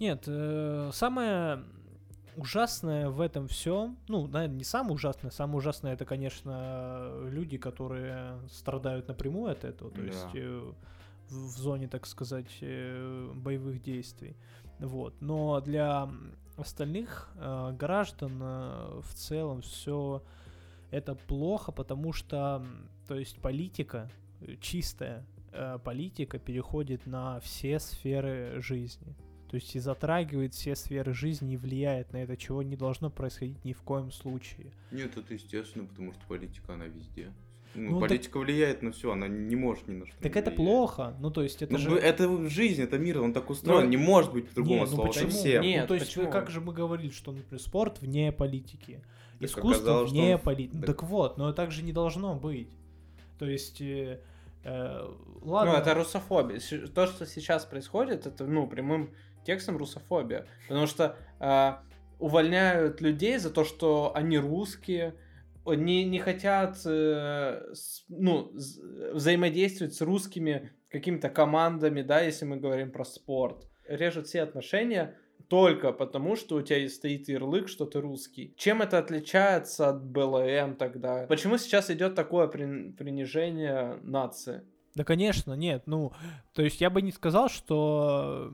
[0.00, 1.62] нет, э, самое
[2.36, 8.38] ужасное в этом всем, ну, наверное, не самое ужасное, самое ужасное это, конечно, люди, которые
[8.48, 10.06] страдают напрямую от этого, то да.
[10.06, 10.72] есть э,
[11.28, 14.36] в, зоне, так сказать, э, боевых действий.
[14.78, 15.14] Вот.
[15.20, 16.08] Но для
[16.56, 20.22] остальных э, граждан э, в целом все
[20.90, 22.64] это плохо, потому что,
[23.06, 24.10] то есть политика,
[24.60, 29.14] чистая э, политика переходит на все сферы жизни.
[29.50, 33.64] То есть и затрагивает все сферы жизни и влияет на это, чего не должно происходить
[33.64, 34.70] ни в коем случае.
[34.92, 37.32] Нет, это естественно, потому что политика, она везде.
[37.74, 38.42] Ну, ну, политика так...
[38.42, 40.14] влияет на все, она не может ни на что.
[40.22, 41.16] Так это плохо.
[41.18, 41.96] Ну, то есть это ну, же.
[41.96, 43.86] Это жизнь, это мир, он так устроен.
[43.86, 45.06] Ну, не может быть по-другому слова.
[45.06, 45.30] Ну, почему?
[45.32, 45.62] Совсем.
[45.62, 46.30] Нет, ну, то есть, почему?
[46.30, 49.02] как же мы говорили, что, например, спорт вне политики,
[49.40, 50.40] так искусство вне он...
[50.40, 50.76] политики.
[50.76, 50.86] Так...
[50.86, 52.70] так вот, но так же не должно быть.
[53.40, 53.80] То есть.
[53.80, 54.20] Э,
[54.62, 55.08] э,
[55.42, 55.72] ладно.
[55.72, 56.60] Ну, это русофобия.
[56.94, 59.10] То, что сейчас происходит, это, ну, прямым
[59.44, 60.46] текстом русофобия.
[60.68, 61.72] Потому что э,
[62.18, 65.14] увольняют людей за то, что они русские,
[65.66, 68.52] не, не хотят э, с, ну,
[69.12, 73.68] взаимодействовать с русскими какими-то командами, да, если мы говорим про спорт.
[73.86, 75.16] Режут все отношения
[75.48, 78.54] только потому, что у тебя стоит ярлык, что ты русский.
[78.56, 81.26] Чем это отличается от БЛМ тогда?
[81.28, 84.62] Почему сейчас идет такое принижение нации?
[84.94, 85.84] Да, конечно, нет.
[85.86, 86.12] Ну,
[86.52, 88.52] то есть я бы не сказал, что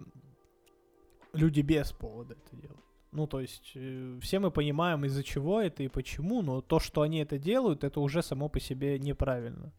[1.36, 2.84] люди без повода это делают.
[3.12, 7.00] Ну, то есть, э, все мы понимаем, из-за чего это и почему, но то, что
[7.02, 9.72] они это делают, это уже само по себе неправильно.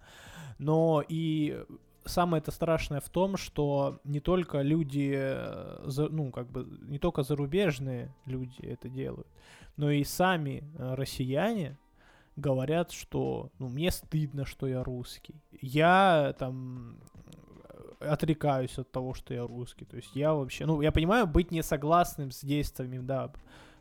[0.57, 1.63] Но и
[2.05, 7.23] самое это страшное в том, что не только люди, э, ну, как бы, не только
[7.23, 9.27] зарубежные люди это делают,
[9.75, 11.77] но и сами э, россияне
[12.35, 15.35] говорят, что, ну, мне стыдно, что я русский.
[15.61, 16.97] Я там
[17.99, 19.85] отрекаюсь от того, что я русский.
[19.85, 23.31] То есть я вообще, ну, я понимаю быть не согласным с действиями, да,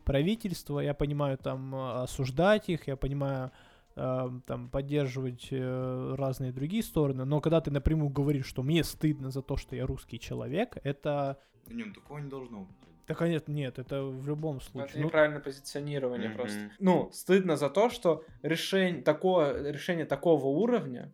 [0.03, 3.51] правительства, я понимаю там осуждать их, я понимаю
[3.95, 9.31] э, там поддерживать э, разные другие стороны, но когда ты напрямую говоришь, что мне стыдно
[9.31, 11.37] за то, что я русский человек, это...
[11.67, 12.77] Нет, такого не должно быть.
[13.05, 14.89] Так нет, нет, это в любом случае.
[14.89, 15.05] Это ну...
[15.05, 16.35] неправильное позиционирование mm-hmm.
[16.35, 16.71] просто.
[16.79, 21.13] Ну, стыдно за то, что решение, такое, решение такого уровня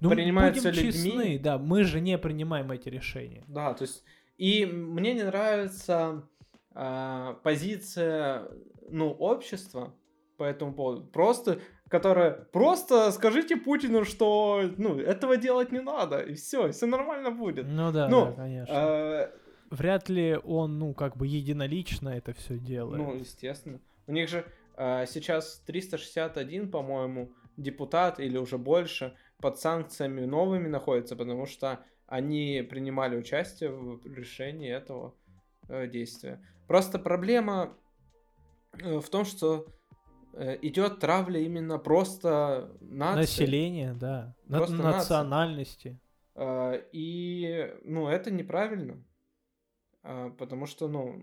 [0.00, 1.10] ну, принимаются будем людьми.
[1.10, 3.44] Честны, да, мы же не принимаем эти решения.
[3.46, 4.02] Да, то есть
[4.40, 6.26] и мне не нравится
[6.74, 8.48] э, позиция,
[8.88, 9.94] ну, общества
[10.38, 11.04] по этому поводу.
[11.04, 17.30] Просто, которое просто скажите Путину, что, ну, этого делать не надо, и все, все нормально
[17.30, 17.66] будет.
[17.68, 18.72] Ну да, ну, да конечно.
[18.72, 19.30] Э,
[19.70, 22.98] Вряд ли он, ну, как бы единолично это все делает.
[22.98, 23.78] Ну, естественно.
[24.06, 24.46] У них же
[24.78, 32.66] э, сейчас 361, по-моему, депутат или уже больше под санкциями новыми находятся, потому что они
[32.68, 35.14] принимали участие в решении этого
[35.68, 36.42] э, действия.
[36.66, 37.76] Просто проблема
[38.72, 39.66] э, в том, что
[40.34, 43.20] э, идет травля именно просто нации.
[43.20, 44.36] Населения, да.
[44.48, 46.00] Просто национальности.
[46.34, 49.02] Э, и, ну, это неправильно.
[50.02, 51.20] Потому что, ну,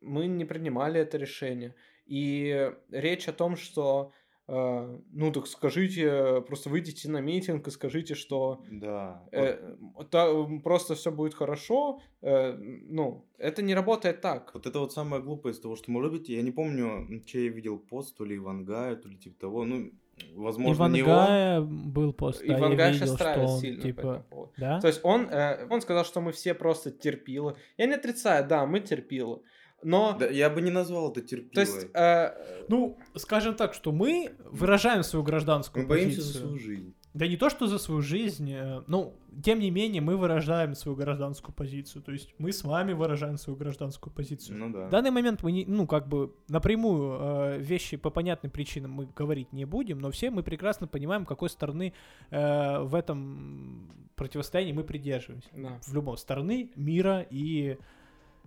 [0.00, 1.74] мы не принимали это решение.
[2.06, 4.12] И речь о том, что
[4.50, 9.22] ну так скажите, просто выйдите на митинг и скажите, что да.
[9.30, 9.76] э,
[10.10, 10.26] та,
[10.64, 12.00] просто все будет хорошо.
[12.22, 14.50] Э, ну, это не работает так.
[14.54, 17.50] Вот это вот самое глупое из того, что, может быть, я не помню, чей я
[17.50, 19.92] видел пост, то ли Ивангая, то ли типа того, ну,
[20.34, 21.92] возможно, Ивангая не он.
[21.92, 23.82] был пост, да, Ивангая сейчас нравится сильно.
[23.82, 24.26] Типа,
[24.56, 24.80] да?
[24.80, 27.54] То есть он, э, он сказал, что мы все просто терпилы.
[27.78, 29.42] Я не отрицаю, да, мы терпилы.
[29.82, 30.16] Но...
[30.18, 31.52] Да, я бы не назвал это терпилой.
[31.52, 32.64] То есть, э...
[32.68, 36.32] ну, скажем так, что мы выражаем свою гражданскую мы боимся позицию.
[36.32, 36.94] за свою жизнь.
[37.12, 40.96] Да не то, что за свою жизнь, э, ну, тем не менее, мы выражаем свою
[40.96, 42.02] гражданскую позицию.
[42.02, 44.58] То есть мы с вами выражаем свою гражданскую позицию.
[44.58, 44.86] Ну да.
[44.86, 49.06] В данный момент мы, не, ну, как бы напрямую э, вещи по понятным причинам мы
[49.06, 51.94] говорить не будем, но все мы прекрасно понимаем, какой стороны
[52.30, 55.48] э, в этом противостоянии мы придерживаемся.
[55.52, 55.80] Да.
[55.82, 57.76] В любом стороны мира и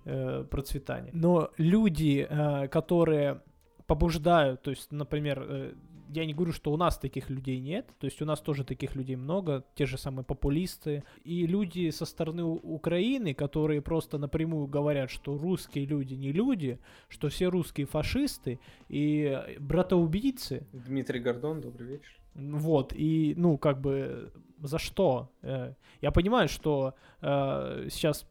[0.05, 1.11] э, процветания.
[1.13, 3.41] Но люди, э, которые
[3.87, 5.73] побуждают, то есть, например, э,
[6.09, 8.95] я не говорю, что у нас таких людей нет, то есть у нас тоже таких
[8.95, 15.09] людей много, те же самые популисты, и люди со стороны Украины, которые просто напрямую говорят,
[15.09, 16.79] что русские люди не люди,
[17.09, 20.67] что все русские фашисты и братоубийцы.
[20.71, 22.19] Дмитрий Гордон, добрый вечер.
[22.35, 25.29] Вот, и, ну, как бы, за что?
[25.41, 28.25] Э, я понимаю, что э, сейчас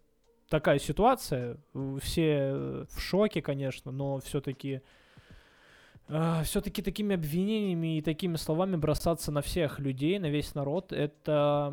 [0.53, 1.57] такая ситуация,
[2.03, 4.83] все в шоке, конечно, но все-таки
[6.09, 11.73] Uh, все-таки такими обвинениями и такими словами бросаться на всех людей, на весь народ, это...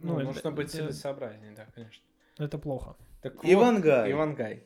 [0.00, 2.02] Ну, ну нужно это, быть это, целесообразнее, да, конечно.
[2.38, 2.96] Это плохо.
[3.22, 4.10] Так Иван вот, Гай.
[4.10, 4.64] Иван Гай.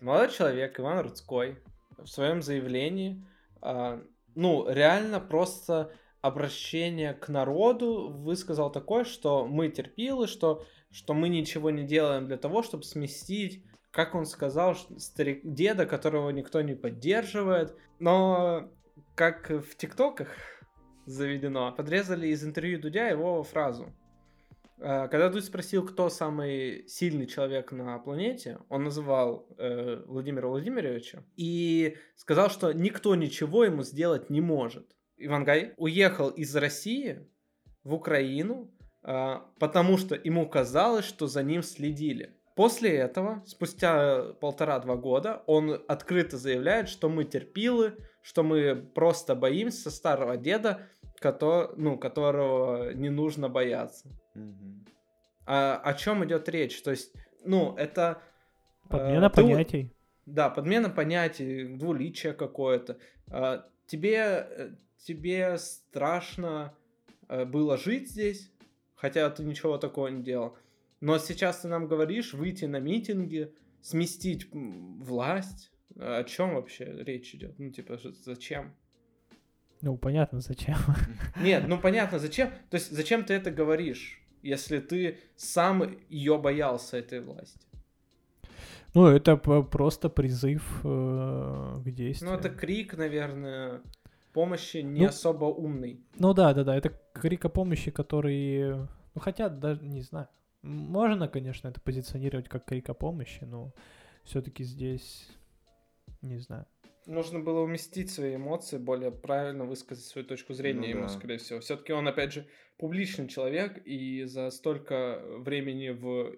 [0.00, 1.58] Молодой человек, Иван Рудской,
[1.98, 3.22] в своем заявлении,
[3.62, 4.00] э,
[4.34, 5.90] ну, реально просто
[6.20, 12.36] обращение к народу высказал такое, что мы терпилы, что, что мы ничего не делаем для
[12.36, 17.74] того, чтобы сместить как он сказал, старик, деда, которого никто не поддерживает.
[17.98, 18.70] Но
[19.14, 20.28] как в ТикТоках
[21.06, 23.92] заведено, подрезали из интервью Дудя его фразу.
[24.78, 31.24] Э, когда Дудь спросил, кто самый сильный человек на планете, он называл э, Владимира Владимировича
[31.36, 34.94] и сказал, что никто ничего ему сделать не может.
[35.18, 37.26] Ивангай уехал из России
[37.84, 38.70] в Украину,
[39.02, 42.34] э, потому что ему казалось, что за ним следили.
[42.54, 49.90] После этого, спустя полтора-два года, он открыто заявляет, что мы терпилы, что мы просто боимся
[49.90, 50.88] старого деда,
[51.20, 54.08] который, ну, которого не нужно бояться.
[54.34, 54.88] Mm-hmm.
[55.46, 56.82] А, о чем идет речь?
[56.82, 57.14] То есть,
[57.44, 58.20] ну, это...
[58.90, 59.82] Э, подмена э, понятий.
[59.84, 59.92] Ты,
[60.26, 62.98] да, подмена понятий, двуличие какое-то.
[63.30, 64.70] Э, тебе, э,
[65.04, 66.74] тебе страшно
[67.28, 68.50] э, было жить здесь,
[68.94, 70.56] хотя ты ничего такого не делал.
[71.00, 75.70] Но сейчас ты нам говоришь выйти на митинги, сместить власть.
[75.96, 77.58] О чем вообще речь идет?
[77.58, 78.74] Ну, типа, зачем?
[79.80, 80.76] Ну, понятно, зачем.
[81.40, 82.50] Нет, ну понятно, зачем.
[82.70, 87.60] То есть, зачем ты это говоришь, если ты сам ее боялся, этой власти?
[88.94, 92.30] Ну, это просто призыв э, к действию.
[92.30, 93.82] Ну, это крик, наверное,
[94.32, 96.00] помощи не ну, особо умный.
[96.18, 98.76] Ну да, да, да, это крик о помощи, который...
[99.14, 100.28] Ну, хотя, даже не знаю.
[100.62, 103.72] Можно, конечно, это позиционировать как крик о помощи, но
[104.24, 105.28] все-таки здесь
[106.22, 106.66] не знаю.
[107.06, 111.08] Нужно было уместить свои эмоции, более правильно высказать свою точку зрения ну, ему, да.
[111.08, 111.60] скорее всего.
[111.60, 116.34] Все-таки он, опять же, публичный человек, и за столько времени в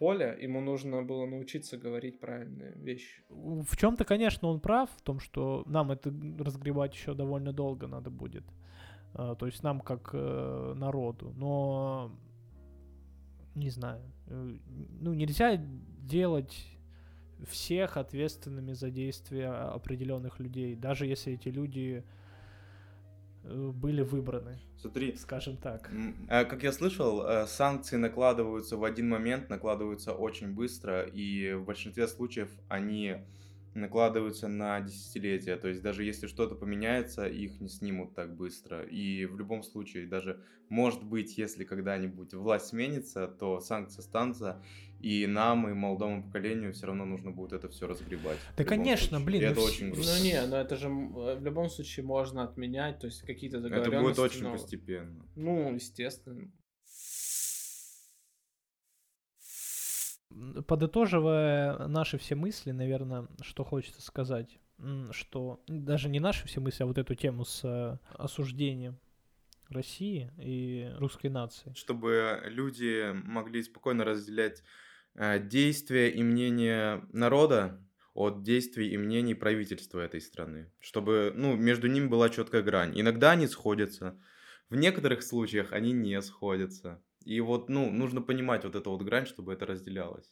[0.00, 3.22] инфополе ему нужно было научиться говорить правильные вещи.
[3.28, 8.10] В чем-то, конечно, он прав, в том, что нам это разгребать еще довольно долго надо
[8.10, 8.44] будет.
[9.14, 11.32] А, то есть нам как э, народу.
[11.36, 12.12] Но
[13.54, 14.56] не знаю, э,
[15.00, 16.66] ну, нельзя делать
[17.48, 22.04] всех ответственными за действия определенных людей, даже если эти люди
[23.50, 24.60] были выбраны.
[24.76, 25.90] Смотри, скажем так.
[26.28, 32.08] Э, как я слышал, санкции накладываются в один момент, накладываются очень быстро, и в большинстве
[32.08, 33.16] случаев они
[33.74, 35.56] накладываются на десятилетия.
[35.56, 38.82] То есть даже если что-то поменяется, их не снимут так быстро.
[38.82, 44.62] И в любом случае, даже может быть, если когда-нибудь власть сменится, то санкции останутся,
[45.00, 48.38] и нам, и молодому поколению все равно нужно будет это все разгребать.
[48.56, 49.26] Да, конечно, случае.
[49.26, 49.42] блин.
[49.42, 50.14] И это очень грустно.
[50.18, 53.94] Ну не, но это же в любом случае можно отменять, то есть какие-то договоренности.
[53.94, 54.52] Это будет очень но...
[54.52, 55.26] постепенно.
[55.36, 56.50] Ну, естественно.
[60.66, 64.58] Подытоживая наши все мысли, наверное, что хочется сказать,
[65.10, 68.98] что даже не наши все мысли, а вот эту тему с э, осуждением
[69.68, 71.72] России и русской нации.
[71.74, 74.64] Чтобы люди могли спокойно разделять э,
[75.14, 77.84] действия и мнения народа
[78.14, 80.70] от действий и мнений правительства этой страны.
[80.80, 82.98] Чтобы ну, между ними была четкая грань.
[82.98, 84.20] Иногда они сходятся,
[84.68, 87.02] в некоторых случаях они не сходятся.
[87.24, 90.30] И вот, ну, нужно понимать вот эту вот грань, чтобы это разделялось.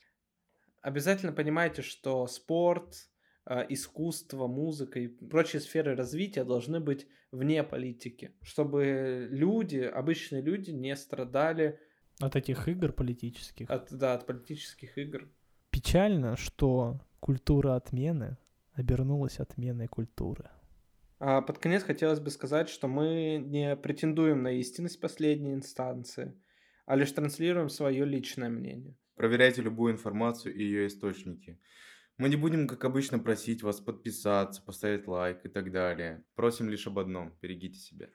[0.81, 3.09] Обязательно понимайте, что спорт,
[3.45, 10.71] а, искусство, музыка и прочие сферы развития должны быть вне политики, чтобы люди, обычные люди
[10.71, 11.81] не страдали
[12.21, 13.71] от этих игр политических.
[13.71, 15.29] От, да, от политических игр.
[15.71, 18.37] Печально, что культура отмены
[18.73, 20.51] обернулась отменой культуры.
[21.21, 26.35] А под конец хотелось бы сказать, что мы не претендуем на истинность последней инстанции–
[26.89, 28.97] а лишь транслируем свое личное мнение.
[29.15, 31.61] Проверяйте любую информацию и ее источники.
[32.17, 36.25] Мы не будем, как обычно, просить вас подписаться, поставить лайк и так далее.
[36.35, 38.09] Просим лишь об одном– берегите себя.